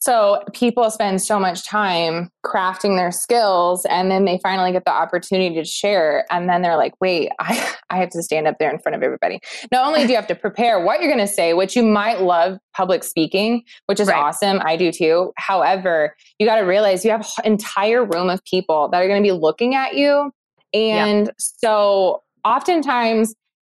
[0.00, 4.92] So people spend so much time crafting their skills and then they finally get the
[4.92, 6.24] opportunity to share.
[6.30, 9.02] And then they're like, wait, I, I have to stand up there in front of
[9.02, 9.40] everybody.
[9.72, 12.20] Not only do you have to prepare what you're going to say, which you might
[12.20, 14.16] love public speaking, which is right.
[14.16, 14.60] awesome.
[14.64, 15.32] I do too.
[15.36, 19.22] However, you got to realize you have an entire room of people that are going
[19.22, 20.30] to be looking at you.
[20.72, 21.34] And yep.
[21.38, 23.34] so oftentimes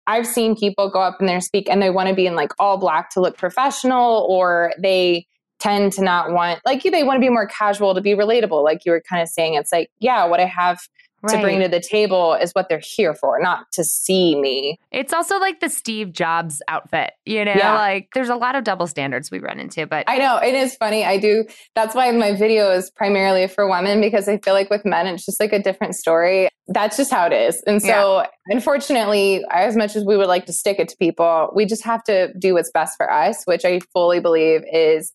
[0.07, 2.51] I've seen people go up and they speak and they want to be in like
[2.59, 5.27] all black to look professional or they,
[5.61, 8.85] tend to not want like they want to be more casual to be relatable like
[8.85, 10.81] you were kind of saying it's like yeah what i have
[11.23, 11.37] right.
[11.37, 15.13] to bring to the table is what they're here for not to see me it's
[15.13, 17.75] also like the steve jobs outfit you know yeah.
[17.75, 20.75] like there's a lot of double standards we run into but i know it is
[20.77, 21.45] funny i do
[21.75, 25.25] that's why my video is primarily for women because i feel like with men it's
[25.25, 28.27] just like a different story that's just how it is and so yeah.
[28.47, 32.03] unfortunately as much as we would like to stick it to people we just have
[32.03, 35.13] to do what's best for us which i fully believe is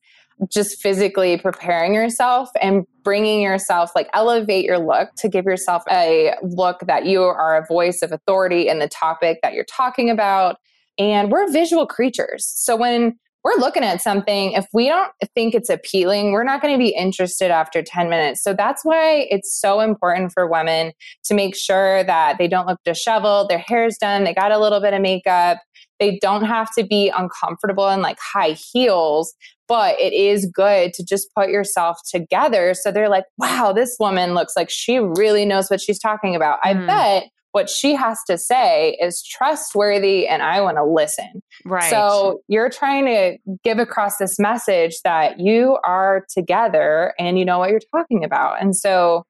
[0.50, 6.34] just physically preparing yourself and bringing yourself like elevate your look to give yourself a
[6.44, 10.58] look that you are a voice of authority in the topic that you're talking about.
[10.98, 12.46] And we're visual creatures.
[12.46, 16.74] So when we're looking at something if we don't think it's appealing we're not going
[16.74, 18.44] to be interested after 10 minutes.
[18.44, 20.94] So that's why it's so important for women
[21.26, 24.82] to make sure that they don't look disheveled their hair's done they got a little
[24.82, 25.60] bit of makeup
[26.00, 29.34] they don't have to be uncomfortable in like high heels,
[29.68, 32.74] but it is good to just put yourself together.
[32.74, 36.60] So they're like, wow, this woman looks like she really knows what she's talking about.
[36.64, 36.84] Mm.
[36.84, 41.42] I bet what she has to say is trustworthy and I want to listen.
[41.64, 41.90] Right.
[41.90, 47.60] So you're trying to give across this message that you are together and you know
[47.60, 48.62] what you're talking about.
[48.62, 49.24] And so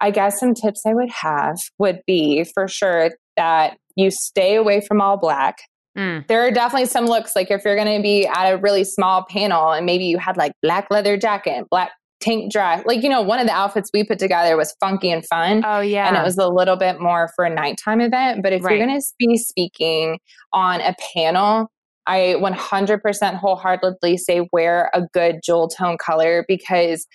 [0.00, 4.80] I guess some tips I would have would be for sure that you stay away
[4.80, 5.58] from all black.
[5.98, 6.26] Mm.
[6.28, 9.24] There are definitely some looks like if you're going to be at a really small
[9.28, 12.84] panel and maybe you had like black leather jacket, black tank dress.
[12.86, 15.62] Like, you know, one of the outfits we put together was funky and fun.
[15.64, 16.06] Oh, yeah.
[16.06, 18.42] And it was a little bit more for a nighttime event.
[18.42, 18.76] But if right.
[18.76, 20.18] you're going to be speaking
[20.52, 21.70] on a panel,
[22.06, 27.06] I 100% wholeheartedly say wear a good jewel tone color because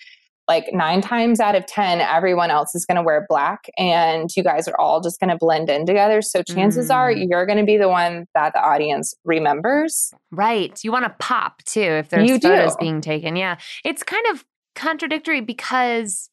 [0.48, 4.44] like nine times out of 10, everyone else is going to wear black and you
[4.44, 6.22] guys are all just going to blend in together.
[6.22, 6.96] So chances mm.
[6.96, 10.14] are you're going to be the one that the audience remembers.
[10.32, 10.80] Right.
[10.84, 12.78] You want to pop too if there's you photos do.
[12.80, 13.36] being taken.
[13.36, 13.58] Yeah.
[13.84, 16.30] It's kind of contradictory because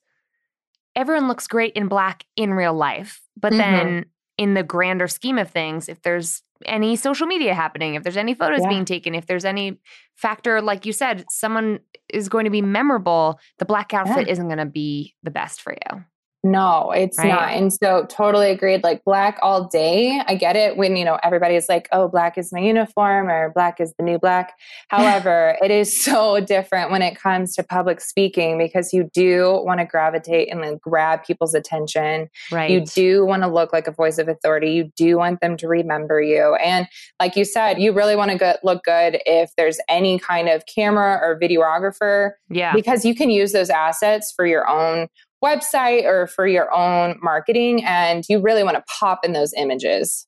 [0.95, 3.23] everyone looks great in black in real life.
[3.41, 3.59] But mm-hmm.
[3.59, 4.05] then
[4.37, 8.35] in the grander scheme of things, if there's any social media happening, if there's any
[8.35, 8.69] photos yeah.
[8.69, 9.81] being taken, if there's any
[10.17, 14.33] factor, like you said, someone is going to be memorable, the black outfit yeah.
[14.33, 16.05] isn't going to be the best for you.
[16.45, 17.29] No, it's right?
[17.29, 17.51] not.
[17.51, 18.83] And so totally agreed.
[18.83, 20.21] Like black all day.
[20.27, 23.81] I get it when, you know, everybody's like, oh, black is my uniform or black
[23.81, 24.55] is the new black.
[24.89, 29.79] However, it is so different when it comes to public speaking because you do want
[29.79, 32.29] to gravitate and then grab people's attention.
[32.51, 32.71] Right.
[32.71, 34.73] You do want to look like a voice of authority.
[34.73, 36.57] You do want them to remember you.
[36.57, 36.89] And
[37.21, 40.65] like you said, you really want to go- look good if there's any kind of
[40.67, 42.33] camera or videographer.
[42.49, 42.75] Yeah.
[42.75, 45.07] Because you can use those assets for your own
[45.43, 47.85] website or for your own marketing.
[47.85, 50.27] And you really want to pop in those images.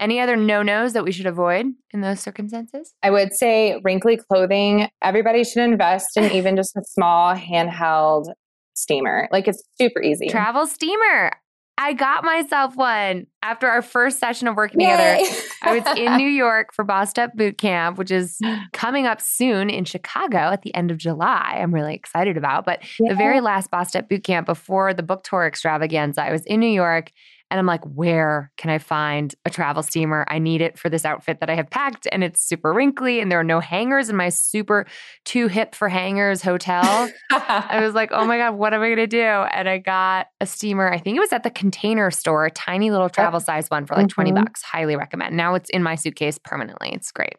[0.00, 2.94] Any other no nos that we should avoid in those circumstances?
[3.02, 4.88] I would say wrinkly clothing.
[5.02, 8.26] Everybody should invest in even just a small handheld
[8.74, 9.28] steamer.
[9.32, 10.28] Like it's super easy.
[10.28, 11.32] Travel steamer.
[11.80, 14.90] I got myself one after our first session of working Yay.
[14.90, 15.42] together.
[15.62, 18.40] I was in New York for Bossed Up Boot Camp, which is
[18.72, 21.58] coming up soon in Chicago at the end of July.
[21.62, 22.64] I'm really excited about.
[22.64, 23.10] But yeah.
[23.10, 26.58] the very last Bossed Up Boot Camp before the book tour extravaganza, I was in
[26.58, 27.12] New York
[27.50, 30.26] and I'm like, where can I find a travel steamer?
[30.28, 32.06] I need it for this outfit that I have packed.
[32.12, 34.86] And it's super wrinkly and there are no hangers in my super
[35.24, 37.10] too hip for hangers hotel.
[37.30, 39.18] I was like, oh my God, what am I going to do?
[39.22, 40.92] And I got a steamer.
[40.92, 43.94] I think it was at the container store, a tiny little travel size one for
[43.94, 44.22] like mm-hmm.
[44.22, 44.62] 20 bucks.
[44.62, 45.36] Highly recommend.
[45.36, 46.92] Now it's in my suitcase permanently.
[46.92, 47.36] It's great.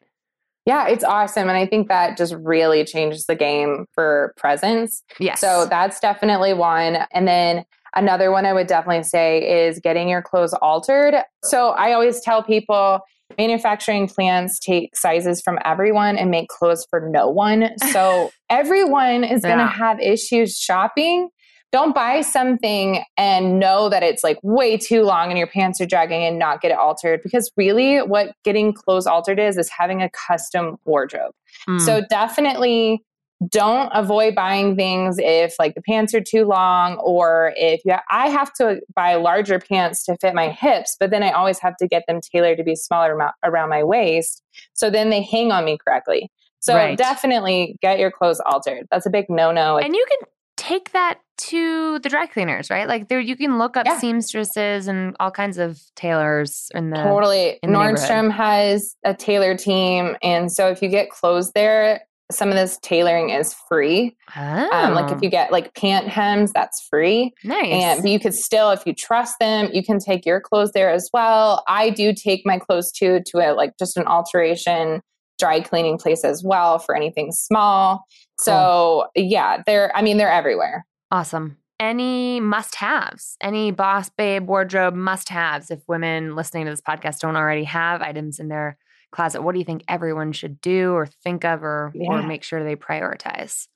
[0.66, 1.50] Yeah, it's awesome.
[1.50, 5.02] And I think that just really changes the game for presence.
[5.20, 5.40] Yes.
[5.40, 7.00] So that's definitely one.
[7.12, 11.16] And then Another one I would definitely say is getting your clothes altered.
[11.44, 13.02] So I always tell people
[13.38, 17.78] manufacturing plants take sizes from everyone and make clothes for no one.
[17.92, 19.56] So everyone is yeah.
[19.56, 21.30] going to have issues shopping.
[21.72, 25.86] Don't buy something and know that it's like way too long and your pants are
[25.86, 30.02] dragging and not get it altered because really what getting clothes altered is is having
[30.02, 31.32] a custom wardrobe.
[31.68, 31.80] Mm.
[31.80, 33.04] So definitely
[33.48, 38.04] don't avoid buying things if like the pants are too long or if you ha-
[38.12, 41.78] I have to buy larger pants to fit my hips, but then I always have
[41.78, 44.44] to get them tailored to be smaller around my waist.
[44.74, 46.30] So then they hang on me correctly.
[46.60, 46.98] So right.
[46.98, 48.88] definitely get your clothes altered.
[48.92, 49.78] That's a big no-no.
[49.78, 52.86] And you can take that to the dry cleaners, right?
[52.86, 53.98] Like there you can look up yeah.
[53.98, 57.60] seamstresses and all kinds of tailors in the Totally.
[57.64, 62.50] In the Nordstrom has a tailor team and so if you get clothes there, some
[62.50, 64.16] of this tailoring is free.
[64.36, 64.70] Oh.
[64.72, 65.20] Um, like if oh.
[65.22, 67.34] you get like pant hems, that's free.
[67.44, 67.68] Nice.
[67.72, 70.92] And but you could still, if you trust them, you can take your clothes there
[70.92, 71.64] as well.
[71.68, 75.02] I do take my clothes too to a like just an alteration
[75.40, 78.06] dry cleaning place as well for anything small.
[78.38, 78.46] Cool.
[78.46, 80.86] So yeah, they're I mean they're everywhere.
[81.12, 81.58] Awesome.
[81.80, 87.20] Any must haves, any boss babe wardrobe must haves if women listening to this podcast
[87.20, 88.78] don't already have items in their
[89.12, 92.10] closet, what do you think everyone should do or think of or, yeah.
[92.10, 93.68] or make sure they prioritize?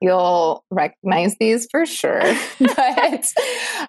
[0.00, 2.20] You'll recognize these for sure.
[2.58, 3.24] but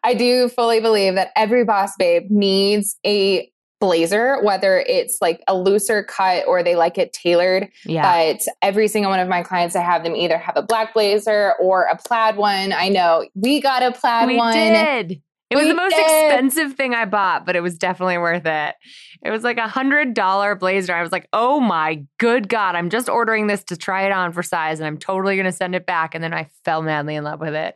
[0.03, 3.51] I do fully believe that every boss babe needs a
[3.83, 7.67] blazer, whether it's like a looser cut or they like it tailored.
[7.83, 8.03] Yeah.
[8.03, 11.55] But every single one of my clients, I have them either have a black blazer
[11.59, 12.71] or a plaid one.
[12.71, 14.53] I know we got a plaid we one.
[14.53, 15.21] Did.
[15.53, 16.01] It was the most did.
[16.01, 18.75] expensive thing I bought, but it was definitely worth it.
[19.23, 20.93] It was like a hundred dollar blazer.
[20.93, 24.33] I was like, oh my good God, I'm just ordering this to try it on
[24.33, 26.15] for size and I'm totally gonna send it back.
[26.15, 27.75] And then I fell madly in love with it.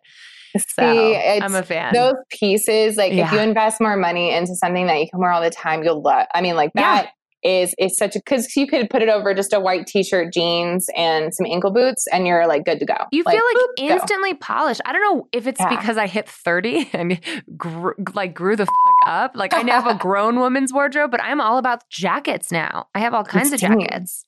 [0.69, 1.93] So See, I'm a fan.
[1.93, 3.27] Those pieces, like yeah.
[3.27, 6.01] if you invest more money into something that you can wear all the time, you'll
[6.01, 6.25] love.
[6.33, 7.05] I mean, like that.
[7.05, 7.11] Yeah
[7.47, 10.87] is is such a because you could put it over just a white t-shirt, jeans,
[10.95, 12.97] and some ankle boots, and you're like good to go.
[13.11, 14.39] You like, feel like boop, instantly go.
[14.41, 14.81] polished.
[14.85, 15.69] I don't know if it's yeah.
[15.69, 17.19] because I hit thirty and
[17.55, 19.31] gr- like grew the fuck up.
[19.35, 22.87] Like I now have a grown woman's wardrobe, but I'm all about jackets now.
[22.93, 24.25] I have all kinds of jackets,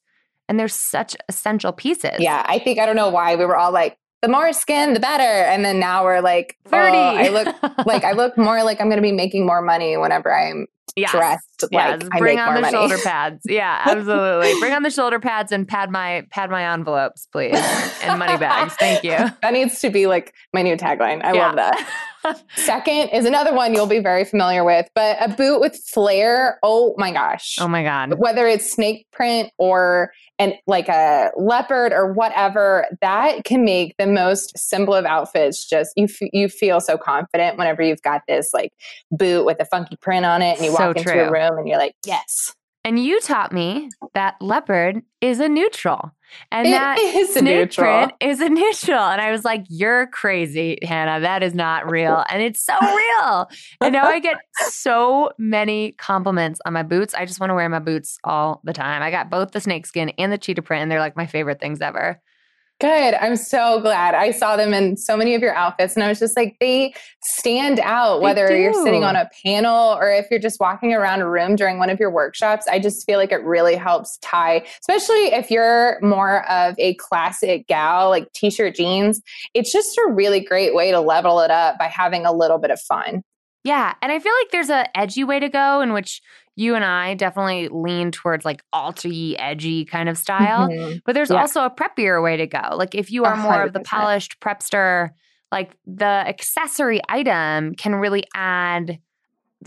[0.47, 2.17] and they're such essential pieces.
[2.19, 4.99] Yeah, I think I don't know why we were all like the more skin, the
[4.99, 5.23] better.
[5.23, 6.97] And then now we're like 30.
[6.97, 7.55] Oh, I look
[7.85, 11.11] like I look more like I'm going to be making more money whenever I'm yes.
[11.11, 12.01] dressed yes.
[12.01, 12.73] like bring on the money.
[12.73, 13.41] shoulder pads.
[13.45, 14.59] Yeah, absolutely.
[14.59, 17.55] bring on the shoulder pads and pad my pad my envelopes, please,
[18.01, 18.73] and money bags.
[18.75, 19.17] Thank you.
[19.41, 21.23] That needs to be like my new tagline.
[21.23, 21.47] I yeah.
[21.47, 21.89] love that.
[22.55, 26.59] Second is another one you'll be very familiar with, but a boot with flare.
[26.63, 27.57] Oh my gosh.
[27.59, 28.15] Oh my God.
[28.19, 34.07] Whether it's snake print or and like a leopard or whatever, that can make the
[34.07, 38.53] most simple of outfits just you f- you feel so confident whenever you've got this
[38.53, 38.71] like
[39.11, 41.67] boot with a funky print on it and you so walk into a room and
[41.67, 46.11] you're like, "Yes." And you taught me that leopard is a neutral.
[46.51, 48.99] And it that is snake print is a neutral.
[48.99, 51.19] And I was like, You're crazy, Hannah.
[51.19, 52.23] That is not real.
[52.29, 53.49] And it's so real.
[53.81, 54.37] and now I get
[54.69, 57.13] so many compliments on my boots.
[57.13, 59.01] I just want to wear my boots all the time.
[59.01, 61.81] I got both the snakeskin and the cheetah print, and they're like my favorite things
[61.81, 62.21] ever.
[62.79, 63.15] Good.
[63.15, 64.15] I'm so glad.
[64.15, 66.93] I saw them in so many of your outfits and I was just like, they
[67.21, 71.29] stand out, whether you're sitting on a panel or if you're just walking around a
[71.29, 72.67] room during one of your workshops.
[72.69, 77.67] I just feel like it really helps tie, especially if you're more of a classic
[77.67, 79.21] gal, like t shirt jeans.
[79.53, 82.71] It's just a really great way to level it up by having a little bit
[82.71, 83.23] of fun.
[83.63, 83.93] Yeah.
[84.01, 86.21] And I feel like there's a edgy way to go in which
[86.55, 90.67] you and I definitely lean towards like alty, edgy kind of style.
[90.67, 90.97] Mm-hmm.
[91.05, 91.39] But there's yeah.
[91.39, 92.75] also a preppier way to go.
[92.75, 93.65] Like if you are more 100%.
[93.67, 95.11] of the polished prepster,
[95.51, 98.99] like the accessory item can really add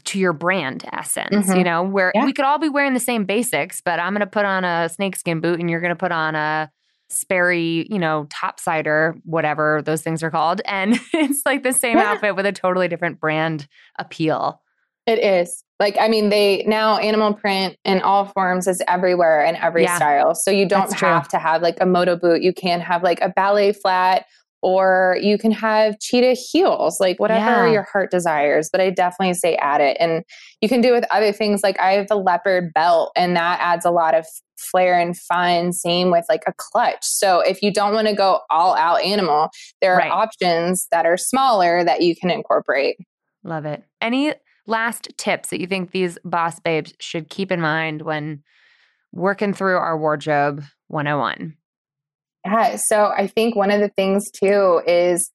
[0.05, 1.59] to your brand essence, Mhm.
[1.59, 2.25] you know, where Yeah.
[2.25, 4.89] we could all be wearing the same basics, but I'm going to put on a
[4.89, 6.71] snakeskin boot and you're going to put on a
[7.13, 10.61] Sperry, you know, topsider, whatever those things are called.
[10.65, 12.13] And it's like the same Yeah.
[12.13, 14.61] outfit with a totally different brand appeal.
[15.07, 15.65] It is.
[15.81, 19.97] Like, I mean, they now animal print in all forms is everywhere in every Yeah.
[19.97, 20.35] style.
[20.35, 21.09] So you don't That's true.
[21.09, 22.41] have to have like a moto boot.
[22.43, 24.27] You can have like a ballet flat
[24.65, 27.73] or you can have cheetah heels, like whatever Yeah.
[27.73, 28.69] your heart desires.
[28.71, 29.97] But I definitely say add it.
[29.99, 30.23] And
[30.61, 31.65] you can do with other things.
[31.65, 34.25] Like I have a leopard belt and that adds a lot of
[34.63, 35.73] flair and fun.
[35.73, 36.99] Same with like a clutch.
[37.03, 39.49] So if you don't want to go all out animal,
[39.81, 40.11] there are Right.
[40.11, 42.97] options that are smaller that you can incorporate.
[43.45, 43.83] Love it.
[44.01, 44.35] Any
[44.67, 48.43] last tips that you think these boss babes should keep in mind when
[49.13, 51.57] working through our wardrobe 101?
[52.45, 52.77] Yeah.
[52.77, 55.31] So I think one of the things too is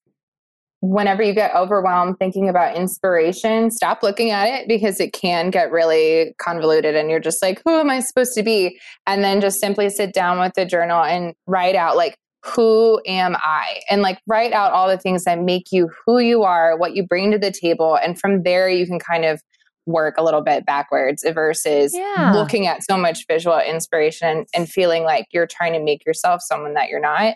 [0.82, 5.71] whenever you get overwhelmed thinking about inspiration, stop looking at it because it can get
[5.71, 8.80] really convoluted and you're just like, who am I supposed to be?
[9.07, 12.15] And then just simply sit down with the journal and write out like,
[12.45, 13.80] who am I?
[13.89, 17.05] And like write out all the things that make you who you are, what you
[17.05, 17.97] bring to the table.
[17.97, 19.41] And from there, you can kind of
[19.88, 22.34] work a little bit backwards versus Yeah.
[22.36, 26.73] looking at so much visual inspiration and feeling like you're trying to make yourself someone
[26.75, 27.36] that you're not.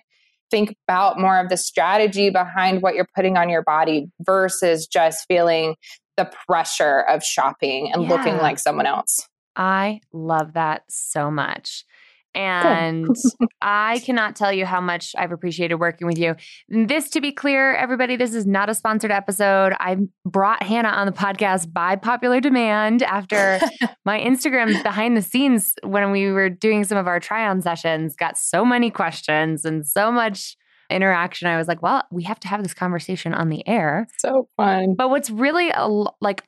[0.51, 5.25] Think about more of the strategy behind what you're putting on your body versus just
[5.27, 5.75] feeling
[6.17, 9.27] the pressure of shopping and looking like someone else.
[9.55, 11.85] I love that so much.
[12.33, 13.07] And
[13.61, 16.35] I cannot tell you how much I've appreciated working with you.
[16.69, 19.73] This, to be clear, everybody, this is not a sponsored episode.
[19.79, 23.59] I brought Hannah on the podcast by popular demand after
[24.05, 28.15] my Instagram behind the scenes when we were doing some of our try on sessions
[28.15, 30.55] got so many questions and so much
[30.89, 31.47] interaction.
[31.47, 34.07] I was like, well, we have to have this conversation on the air.
[34.19, 34.95] So fun.
[34.95, 35.71] But what's really
[36.19, 36.43] like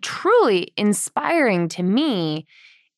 [0.00, 2.46] truly inspiring to me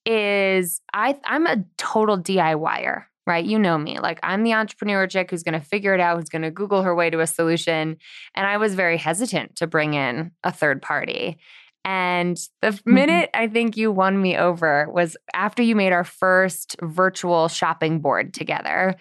[0.06, 3.44] is I I'm a total DIYer, right?
[3.44, 3.98] You know me.
[3.98, 6.82] Like I'm the entrepreneur chick who's going to figure it out, who's going to Google
[6.82, 7.96] her way to a solution,
[8.34, 11.38] and I was very hesitant to bring in a third party.
[11.86, 16.76] And the minute I think you won me over was after you made our first
[16.82, 18.94] virtual shopping board together.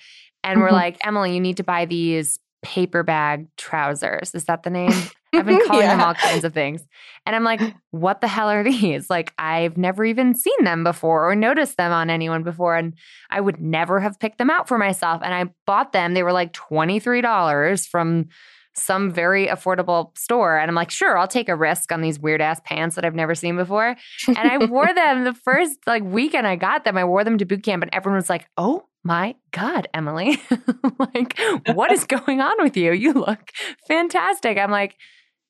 [0.43, 0.73] And we're Mhm.
[0.73, 4.33] like, Emilie, you need to buy these paper bag trousers.
[4.33, 4.91] Is that the name?
[5.33, 6.83] I've been calling them all kinds of things.
[7.25, 7.59] And I'm like,
[7.91, 9.09] what the hell are these?
[9.09, 12.75] Like, I've never even seen them before or noticed them on anyone before.
[12.75, 12.93] And
[13.29, 15.21] I would never have picked them out for myself.
[15.23, 16.13] And I bought them.
[16.13, 18.29] They were like $23 from
[18.75, 20.57] some very affordable store.
[20.57, 23.15] And I'm like, sure, I'll take a risk on these weird ass pants that I've
[23.15, 23.95] never seen before.
[24.27, 26.97] And I wore them the first like weekend I got them.
[26.97, 30.41] I wore them to boot camp, and everyone was like, oh my God, Emilie,
[30.99, 31.37] like,
[31.73, 32.93] what is going on with you?
[32.93, 33.51] You look
[33.87, 34.57] fantastic.
[34.57, 34.95] I'm like,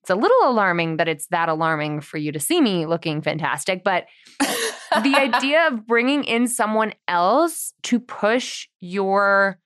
[0.01, 3.84] it's a little alarming that it's that alarming for you to see me looking fantastic.
[3.84, 4.06] But
[4.39, 9.60] the idea of bringing in someone else to push your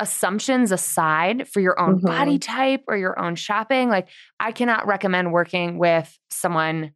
[0.00, 2.06] assumptions aside for your own Mhm.
[2.06, 4.08] body type or your own shopping, like,
[4.40, 6.92] I cannot recommend working with someone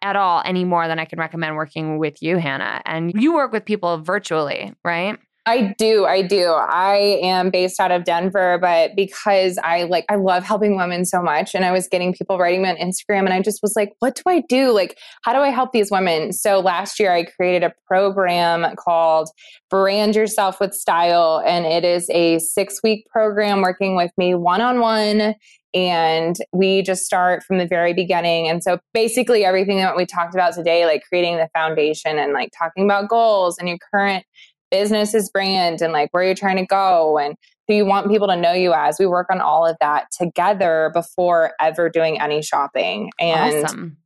[0.00, 2.80] at all any more than I can recommend working with you, Hannah.
[2.86, 5.18] And you work with people virtually, right?
[5.48, 6.04] I do.
[6.04, 6.50] I do.
[6.50, 11.22] I am based out of Denver, but because I like, I love helping women so
[11.22, 11.54] much.
[11.54, 14.14] And I was getting people writing me on Instagram, and I just was like, what
[14.14, 14.72] do I do?
[14.72, 16.34] Like, how do I help these women?
[16.34, 19.30] So last year, I created a program called
[19.70, 21.42] Brand Yourself with Style.
[21.46, 25.34] And it is a six week program working with me one on one.
[25.72, 28.48] And we just start from the very beginning.
[28.48, 32.50] And so basically, everything that we talked about today, like creating the foundation and like
[32.58, 34.26] talking about goals and your current
[34.70, 38.36] business's brand and like where you're trying to go and who you want people to
[38.36, 38.96] know you as.
[38.98, 43.10] We work on all of that together before ever doing any shopping.
[43.20, 43.96] And awesome.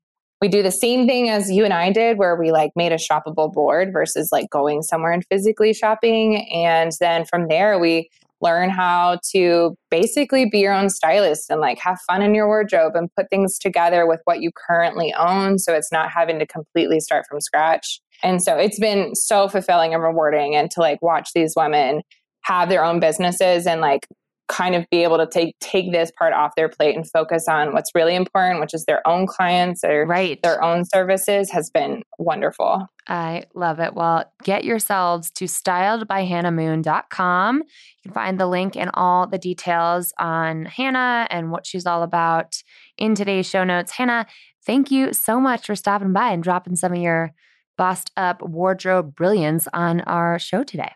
[0.40, 2.96] we do the same thing as you and I did, where we like made a
[2.96, 6.50] shoppable board versus like going somewhere and physically shopping.
[6.50, 8.10] And then from there, we
[8.42, 12.96] learn how to basically be your own stylist and like have fun in your wardrobe
[12.96, 15.60] and put things together with what you currently own.
[15.60, 18.01] So it's not having to completely start from scratch.
[18.22, 22.02] And so it's been so fulfilling and rewarding and to like watch these women
[22.42, 24.06] have their own businesses and like
[24.48, 27.72] kind of be able to take take this part off their plate and focus on
[27.72, 30.38] what's really important, which is their own clients or Right.
[30.42, 32.86] their own services has been wonderful.
[33.08, 33.94] I love it.
[33.94, 37.56] Well, get yourselves to styledbyhannahmoon.com.
[37.56, 37.64] You
[38.04, 42.62] can find the link and all the details on Hannah and what she's all about
[42.98, 43.92] in today's show notes.
[43.92, 44.26] Hannah,
[44.66, 47.32] thank you so much for stopping by and dropping some of your
[47.76, 50.92] bossed up wardrobe brilliance on our show today.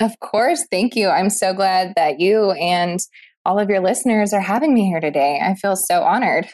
[0.00, 0.66] Of course.
[0.70, 1.08] Thank you.
[1.08, 2.98] I'm so glad that you and
[3.44, 5.40] all of your listeners are having me here today.
[5.42, 6.48] I feel so honored.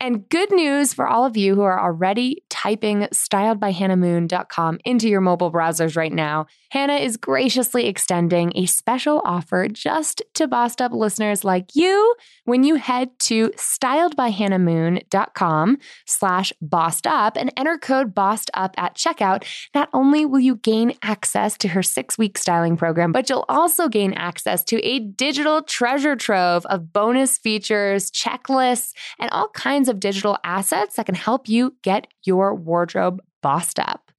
[0.00, 5.50] And good news for all of you who are already typing styledbyhannahmoon.com into your mobile
[5.50, 6.46] browsers right now.
[6.70, 12.62] Hannah is graciously extending a special offer just to Bossed Up listeners like you when
[12.62, 19.44] you head to styledbyhannahmoon.com slash bossed up and enter code bossed up at checkout.
[19.74, 23.88] Not only will you gain access to her six week styling program, but you'll also
[23.88, 30.00] gain access to a digital treasure trove of bonus features, checklists, and all kinds of
[30.00, 34.10] digital assets that can help you get your wardrobe bossed up.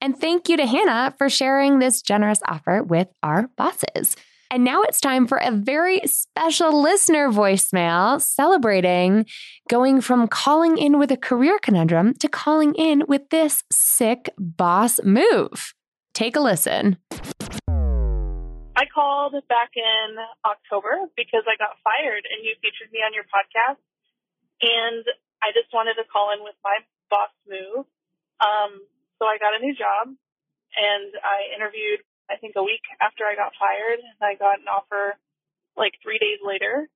[0.00, 4.16] And thank you to Hannah for sharing this generous offer with our bosses.
[4.50, 9.26] And now it's time for a very special listener voicemail celebrating
[9.68, 15.00] going from calling in with a career conundrum to calling in with this sick boss
[15.04, 15.74] move.
[16.14, 16.96] Take a listen.
[18.78, 20.16] I called back in
[20.46, 23.82] October because I got fired and you featured me on your podcast.
[24.62, 25.04] And
[25.42, 27.86] I just wanted to call in with my boss move.
[28.42, 28.82] Um,
[29.18, 30.14] so I got a new job
[30.74, 34.70] and I interviewed, I think a week after I got fired and I got an
[34.70, 35.18] offer
[35.74, 36.86] like three days later.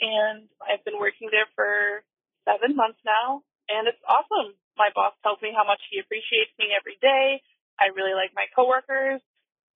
[0.00, 2.02] And I've been working there for
[2.44, 4.56] seven months now and it's awesome.
[4.76, 7.40] My boss tells me how much he appreciates me every day.
[7.80, 9.20] I really like my coworkers.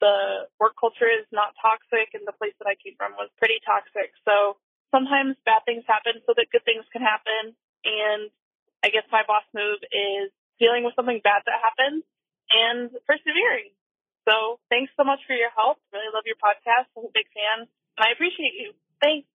[0.00, 3.60] The work culture is not toxic and the place that I came from was pretty
[3.64, 4.12] toxic.
[4.28, 4.60] So
[4.94, 7.54] sometimes bad things happen so that good things can happen.
[7.84, 8.30] And
[8.84, 12.02] I guess my boss move is dealing with something bad that happened
[12.52, 13.74] and persevering.
[14.26, 15.78] So thanks so much for your help.
[15.92, 16.90] Really love your podcast.
[16.96, 18.72] I'm a big fan and I appreciate you.
[19.00, 19.28] Thanks.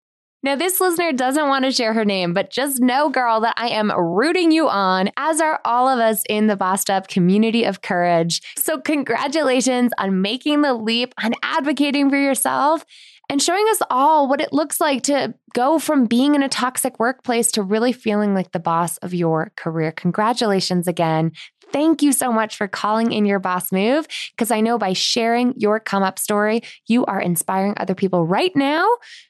[0.44, 3.70] Now, this listener doesn't want to share her name, but just know, girl, that I
[3.70, 7.84] am rooting you on, as are all of us in the Bossed Up community of
[7.84, 8.42] courage.
[8.58, 12.86] So, congratulations on making the leap, on advocating for yourself,
[13.32, 17.00] and showing us all what it looks like to go from being in a toxic
[17.00, 19.94] workplace to really feeling like the boss of your career.
[19.94, 21.32] Congratulations again.
[21.72, 24.06] Thank you so much for calling in your boss move
[24.36, 28.54] because I know by sharing your come up story, you are inspiring other people right
[28.56, 28.86] now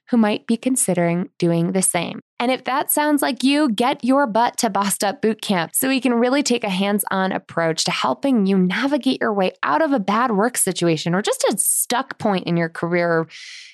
[0.09, 2.19] who might be considering doing the same.
[2.39, 6.01] And if that sounds like you, get your butt to Bossed Up Bootcamp so we
[6.01, 9.91] can really take a hands on approach to helping you navigate your way out of
[9.91, 13.27] a bad work situation or just a stuck point in your career,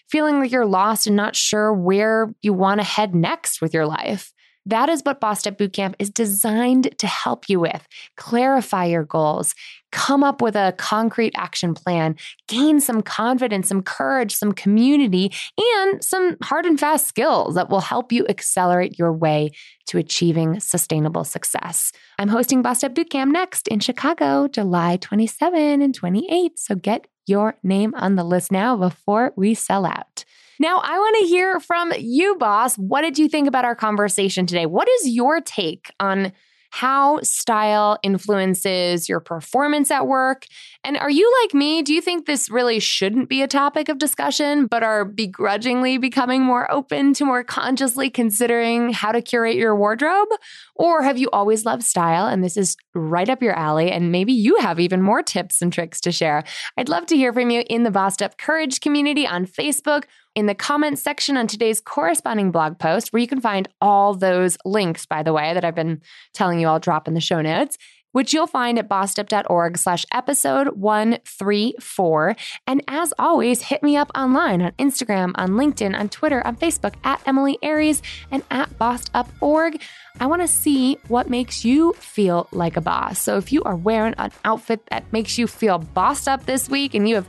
[0.10, 3.86] feeling like you're lost and not sure where you want to head next with your
[3.86, 4.34] life.
[4.68, 7.88] That is what Bossed Up Bootcamp is designed to help you with.
[8.18, 9.56] Clarify your goals,
[9.94, 12.18] come up with a concrete action plan,
[12.50, 17.80] gain some confidence, some courage, some community, and some hard and fast skills that will
[17.80, 19.52] help you accelerate your way
[19.86, 21.94] to achieving sustainable success.
[22.20, 26.60] I'm hosting Bossed Up Bootcamp next in Chicago, July 27 and 28.
[26.60, 30.26] So get your name on the list now before we sell out.
[30.60, 32.76] Now, I want to hear from you, boss.
[32.76, 34.66] What did you think about our conversation today?
[34.66, 36.32] What is your take on
[36.70, 40.46] how style influences your performance at work.
[40.84, 41.82] And are you like me?
[41.82, 46.44] Do you think this really shouldn't be a topic of discussion, but are begrudgingly becoming
[46.44, 50.30] more open to more consciously considering how to curate your wardrobe?
[50.76, 53.92] Or have you always loved style and this is right up your alley?
[53.92, 56.44] And maybe you have even more tips and tricks to share.
[56.78, 60.04] I'd love to hear from you in the Bossed Up Courage community on Facebook
[60.38, 64.56] in the comments section on today's corresponding blog post, where you can find all those
[64.66, 66.00] links, by the way, that I've been
[66.36, 67.76] telling you I'll drop in the show notes,
[68.12, 72.36] which you'll find at bossedup.org slash episode 134.
[72.68, 76.94] And as always, hit me up online on Instagram, on LinkedIn, on Twitter, on Facebook
[77.04, 79.82] at Emilie Aries and at bossedup.org.
[80.20, 83.20] I want to see what makes you feel like a boss.
[83.20, 86.94] So if you are wearing an outfit that makes you feel bossed up this week
[86.94, 87.28] and you have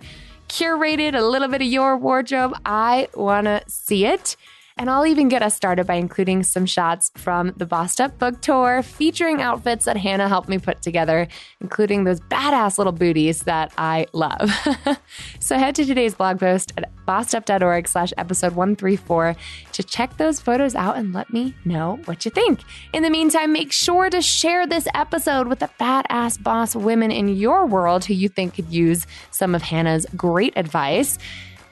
[0.49, 2.55] curated a little bit of your wardrobe.
[2.65, 4.37] I want to see it.
[4.79, 8.41] And I'll even get us started by including some shots from the Bossed Up book
[8.41, 11.27] tour featuring outfits that Hannah helped me put together,
[11.61, 14.53] including those badass little booties that I love.
[15.41, 19.35] so head to today's blog post at bossedup.org slash episode 134
[19.73, 22.61] to check those photos out and let me know what you think.
[22.93, 27.29] In the meantime, make sure to share this episode with the badass boss women in
[27.29, 31.19] your world who you think could use some of Hannah's great advice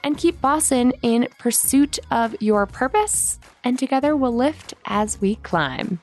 [0.03, 3.39] and keep bossing in pursuit of your purpose.
[3.63, 5.99] And together we'll lift as we climb.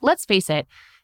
[0.00, 0.66] Let's face it,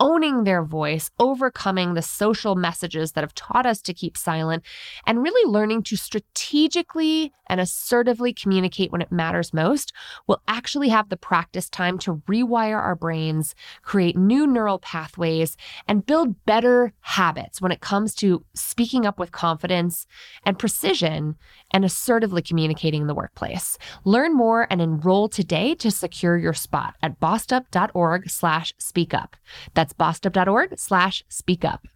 [0.00, 4.62] owning their voice, overcoming the social messages that have taught us to keep silent,
[5.06, 9.92] and really learning to strategically and assertively communicate when it matters most,
[10.26, 16.06] will actually have the practice time to rewire our brains, create new neural pathways, and
[16.06, 20.06] build better habits when it comes to speaking up with confidence
[20.46, 21.36] and precision
[21.72, 23.78] and assertively communicating in the workplace.
[24.04, 29.36] Learn more and enroll today to secure your spot at bossedup.org slash speak up.
[29.74, 31.86] That's bossedup.org slash speak up.